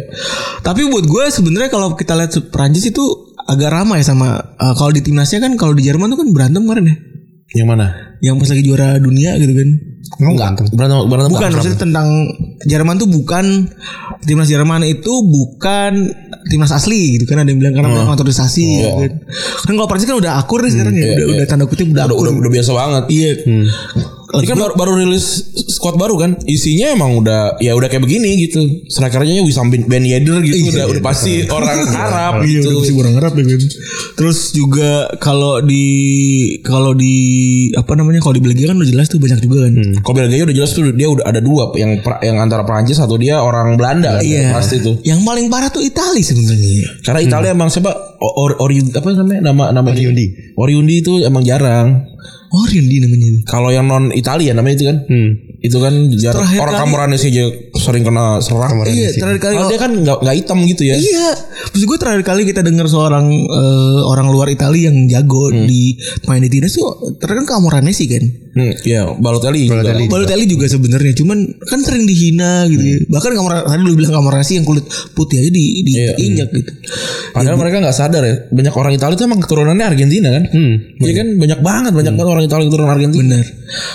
[0.61, 3.05] tapi buat gue sebenarnya kalau kita lihat Prancis itu
[3.41, 6.85] agak ramai sama eh, kalau di timnasnya kan kalau di Jerman tuh kan berantem kemarin
[6.85, 6.97] ya
[7.55, 8.11] Yang mana?
[8.21, 9.71] yang pas lagi juara dunia gitu kan
[10.21, 10.65] Emang berantem.
[10.75, 12.09] Berantem berantem bukan maksudnya tentang
[12.69, 13.73] Jerman tuh bukan
[14.27, 16.13] timnas Jerman itu bukan
[16.51, 18.09] timnas asli gitu kan ada yang bilang karena oh.
[18.11, 19.13] naturalisasi gitu kan
[19.65, 22.17] kan kalau Prancis kan udah akur nih sekarang ya udah, udah tanda kutip udah udah,
[22.17, 23.05] akur udah, udah biasa banget.
[23.09, 23.31] iya
[24.31, 25.27] Ini kan baru, baru rilis
[25.75, 26.31] squad baru kan.
[26.47, 28.63] Isinya emang udah ya udah kayak begini gitu.
[28.87, 32.71] Strikernya Wissam bin Ben Yedder gitu udah udah pasti orang Arab Iya gitu.
[32.71, 33.61] udah pasti orang Arab ya kan.
[34.15, 35.87] Terus juga kalau di
[36.63, 37.17] kalau di
[37.75, 39.73] apa namanya kalau di Belgia kan udah jelas tuh banyak juga kan.
[39.99, 43.43] Kalau Belgia udah jelas tuh dia udah ada dua yang yang antara Prancis atau dia
[43.43, 44.55] orang Belanda Iya.
[44.55, 45.03] pasti tuh.
[45.03, 47.03] Yang paling parah tuh Itali sebenarnya.
[47.03, 50.55] Karena Italia emang siapa or, or, apa namanya nama nama Oriundi.
[50.55, 52.07] Oriundi itu emang jarang.
[52.51, 53.47] Oh Rindi namanya.
[53.47, 54.99] Kalau yang non Italia namanya itu kan.
[55.63, 55.95] Itu kan.
[56.11, 57.47] Terakhir Orang Camoranesi aja
[57.81, 58.85] sering kena serang.
[58.85, 59.55] Iya terakhir kali.
[59.57, 60.95] Kalau dia kan nggak nggak hitam gitu ya.
[60.95, 61.31] Iya,
[61.67, 66.39] terus gue terakhir kali kita dengar seorang eh, orang luar Italia yang jago di main
[66.39, 68.25] di timnas tuh terkadang Camoranesi kan.
[68.51, 69.71] Hmm, iya, Balotelli.
[69.71, 69.95] juga.
[70.05, 72.83] Balotelli juga sebenarnya, cuman kan sering dihina gitu.
[72.83, 72.99] ya.
[73.07, 76.15] Bahkan Camoranesi tadi lu bilang Camoranesi yang kulit putih aja di di Iya.
[76.19, 76.71] injak gitu.
[77.31, 78.35] Padahal mereka nggak sadar ya.
[78.49, 80.45] Banyak orang Italia itu emang keturunannya Argentina kan.
[80.99, 83.39] Iya kan banyak banget banyak banget orang Italia keturunan Argentina.
[83.39, 83.47] Bener.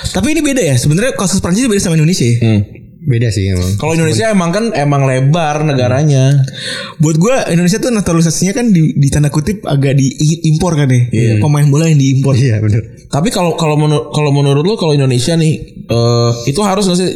[0.07, 0.75] Tapi ini beda ya.
[0.75, 2.23] Sebenarnya kasus Prancis beda sama Indonesia.
[2.23, 2.35] ya.
[2.39, 2.59] Hmm.
[3.05, 3.77] Beda sih emang.
[3.77, 6.41] Kalau Indonesia emang kan emang lebar negaranya.
[6.97, 11.01] Buat gue Indonesia tuh naturalisasinya kan di, di tanda kutip agak diimpor kan ya.
[11.37, 12.33] Pemain bola yang diimpor.
[12.33, 12.81] Iya benar.
[13.05, 15.53] Tapi kalau kalau menur- kalau menurut lo kalau Indonesia nih
[15.85, 17.11] eh, itu harus nggak sih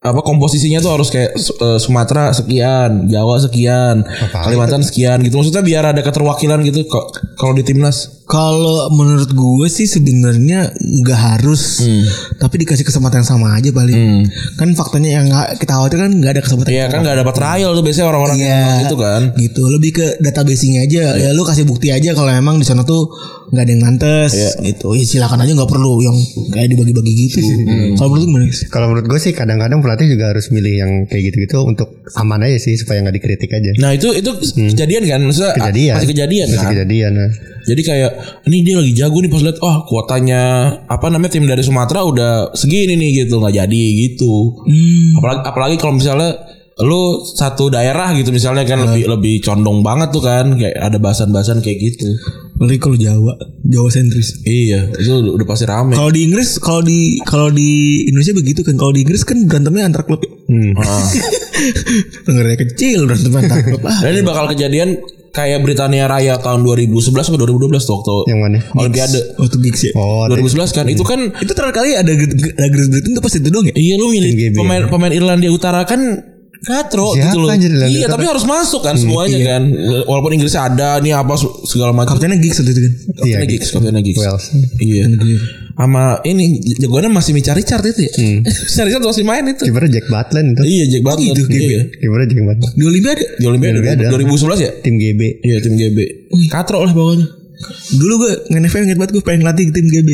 [0.00, 4.00] apa komposisinya tuh harus kayak eh, Sumatera sekian, Jawa sekian,
[4.42, 5.36] Kalimantan sekian gitu.
[5.36, 7.04] Maksudnya biar ada keterwakilan gitu kok
[7.36, 8.19] kalau di timnas.
[8.30, 12.06] Kalau menurut gue sih sebenarnya nggak harus, Hmm.
[12.38, 14.22] tapi dikasih kesempatan yang sama aja paling.
[14.54, 15.26] Kan faktanya yang
[15.58, 16.70] kita khawatir kan nggak ada kesempatan.
[16.70, 18.80] Iya kan nggak dapat trial tuh biasanya orang-orang yang Iya.
[18.80, 19.22] gitu kan.
[19.34, 21.18] Gitu, lebih ke databasing aja.
[21.18, 23.10] Ya lu kasih bukti aja kalau emang di sana tuh
[23.50, 24.30] nggak ada yang nantes
[24.62, 24.94] gitu.
[24.94, 26.14] Ya silakan aja nggak perlu yang
[26.48, 27.42] kayak dibagi-bagi gitu.
[27.96, 28.46] Kalau menurut?
[28.46, 28.62] Guys?
[28.68, 32.56] Kalau menurut gue sih kadang-kadang pelatih juga harus milih yang kayak gitu-gitu untuk aman aja
[32.56, 33.74] sih supaya nggak dikritik aja.
[33.76, 34.30] Nah itu itu
[34.70, 35.94] kejadian kan, maksudnya Kejadian.
[35.98, 36.72] masih kejadian Masih kan.
[36.72, 37.12] kejadian.
[37.12, 37.30] nah.
[37.60, 38.10] Jadi kayak
[38.48, 40.42] ini dia lagi jago nih pas lihat oh kuotanya
[40.86, 44.62] apa namanya tim dari Sumatera udah segini nih gitu nggak jadi gitu.
[45.18, 46.36] Apalagi apalagi kalau misalnya
[46.80, 51.60] lu satu daerah gitu misalnya kan lebih lebih condong banget tuh kan kayak ada bahasan-bahasan
[51.60, 52.08] kayak gitu.
[52.56, 53.32] Apalagi kalau Jawa,
[53.64, 54.40] Jawa sentris.
[54.44, 55.96] Iya, itu udah, udah pasti rame.
[55.96, 58.76] Kalau di Inggris, kalau di kalau di Indonesia begitu kan.
[58.76, 60.20] Kalau di Inggris kan berantemnya antar klub.
[60.20, 60.28] ya.
[60.76, 61.08] Ah.
[62.28, 63.80] Negaranya kecil berantem antar klub.
[63.84, 65.00] Ah, Dan ini bakal kejadian
[65.30, 68.58] kayak Britania Raya tahun 2011 atau 2012 tuh waktu Yang mana?
[68.74, 69.20] Olimpiade.
[69.38, 69.92] waktu gigs ya.
[69.94, 73.48] Oh, 2011 kan itu kan Itu terakhir kali ada ada Great Britain tuh pas itu
[73.48, 73.74] doang ya.
[73.74, 76.02] Iya lu milih pemain pemain Irlandia Utara kan
[76.60, 77.88] katro Siapa gitu loh.
[77.88, 79.62] Iya, tapi harus masuk kan semuanya kan.
[80.04, 81.32] Walaupun Inggris ada nih apa
[81.64, 82.20] segala macam.
[82.20, 82.92] Kaptennya gigs itu kan.
[83.16, 84.20] Kaptennya Iya, Giggs, kaptennya Giggs.
[84.20, 84.44] Wales.
[84.76, 85.04] Iya.
[85.80, 86.44] Sama ini
[86.76, 88.12] jagoannya masih Micha Richard itu ya.
[88.68, 89.64] Micha Richard masih main itu.
[89.64, 90.62] Kipernya Jack Butland itu.
[90.62, 91.24] Iya, Jack Butler.
[91.32, 91.64] gitu, gitu.
[91.64, 91.80] Iya.
[91.88, 92.72] Kipernya Jack Butland.
[92.76, 93.22] Di Olimpiade.
[93.34, 94.02] Di Olimpiade Olimpiade.
[94.12, 94.70] 2011 ya?
[94.78, 95.20] Tim GB.
[95.40, 95.98] Iya, tim GB.
[96.52, 97.26] Katro lah pokoknya.
[97.92, 100.08] Dulu gue nge-NFL inget banget gue pengen latih tim GB.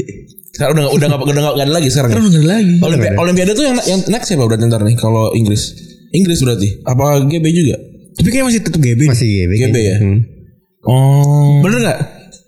[0.50, 2.10] Sekarang udah nggak- udah nggak udah nggak nggak ada lagi sekarang.
[2.10, 2.14] ya?
[2.14, 2.74] Terus nggak ada lagi.
[2.80, 5.62] Olimpiade, Olimpiade tuh yang yang next siapa berarti ntar nih kalau Inggris?
[6.10, 6.68] Inggris berarti.
[6.82, 7.76] Apa GB juga?
[8.14, 9.00] Tapi kayaknya masih tetap GB.
[9.04, 9.52] Masih GB.
[9.60, 9.96] GB ya?
[10.00, 10.18] Hmm.
[10.86, 11.60] Oh.
[11.60, 11.98] Bener gak?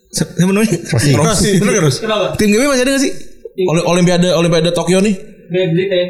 [0.08, 0.72] Siapa namanya?
[0.88, 1.10] Rossi.
[1.12, 1.50] Rossi.
[1.58, 1.96] Bener gak Ros?
[1.98, 2.26] Kenapa?
[2.34, 3.12] Tim GB masih ada gak sih?
[3.60, 5.14] Oli- Olimpiade Olimpiade Tokyo nih.
[5.48, 6.06] Great Britain.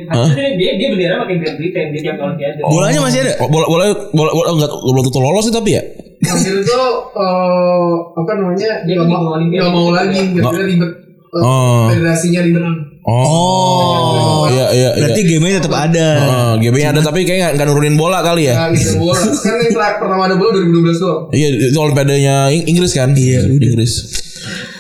[0.57, 2.59] Dia dia bendera pakai Great Britain di tiap olimpiade.
[2.61, 3.33] Bolanya masih ada?
[3.39, 5.83] Oh, bola bola bola, bola enggak belum tentu lolos sih tapi ya.
[6.21, 6.75] Hasil itu
[7.15, 9.63] eh, apa namanya Dia nggak nggak mau mau Olimpiade.
[9.63, 10.93] nggak mau lagi gara-gara ribet
[11.29, 11.87] Eh, Oh.
[11.89, 12.65] federasinya ribet
[13.05, 14.38] Oh.
[14.49, 14.91] Iya iya iya.
[14.99, 16.09] Berarti game tetap ada.
[16.19, 18.69] Oh, GB-nya ada tapi kayak nggak- nggak nurunin bola kali ya.
[18.71, 22.93] Gitu bola kan yang per- pertama ada bola 2012 doang Iya, itu Olimpiadenya Ing- Inggris
[22.93, 23.13] kan?
[23.13, 23.93] Iya, Inggris.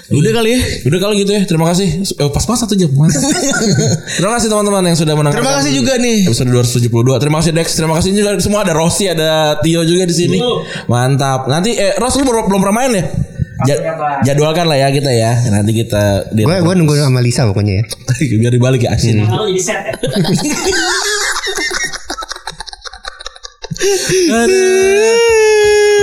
[0.08, 0.60] Udah kali ya.
[0.88, 1.44] Udah kali gitu ya.
[1.44, 2.00] Terima kasih.
[2.00, 2.88] Eh, pas pas satu jam.
[2.88, 3.20] Mantap.
[4.16, 5.36] Terima kasih teman-teman yang sudah menonton.
[5.36, 6.24] Terima kasih juga nih.
[6.24, 7.20] Episode 272.
[7.20, 7.66] Terima kasih Dex.
[7.76, 10.40] Terima kasih juga semua ada Rossi, ada Tio juga di sini.
[10.88, 11.44] Mantap.
[11.46, 13.04] Nanti eh Ros lu belum belum pernah main ya?
[13.66, 15.34] Ja- jadwalkan lah ya kita ya.
[15.50, 17.84] Nanti kita di Gue gue nunggu sama Lisa pokoknya ya.
[18.40, 19.26] biar dibalik ya asin.
[19.26, 19.94] Kalau jadi set ya.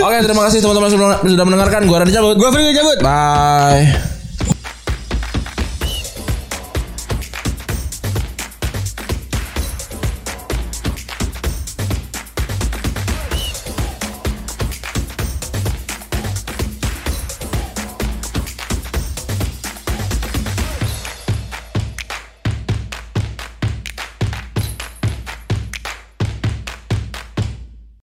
[0.06, 1.82] Oke, terima kasih teman-teman sudah sudah mendengarkan.
[1.90, 2.36] Gua Randy cabut.
[2.38, 2.98] Gue free cabut.
[3.02, 4.15] Bye.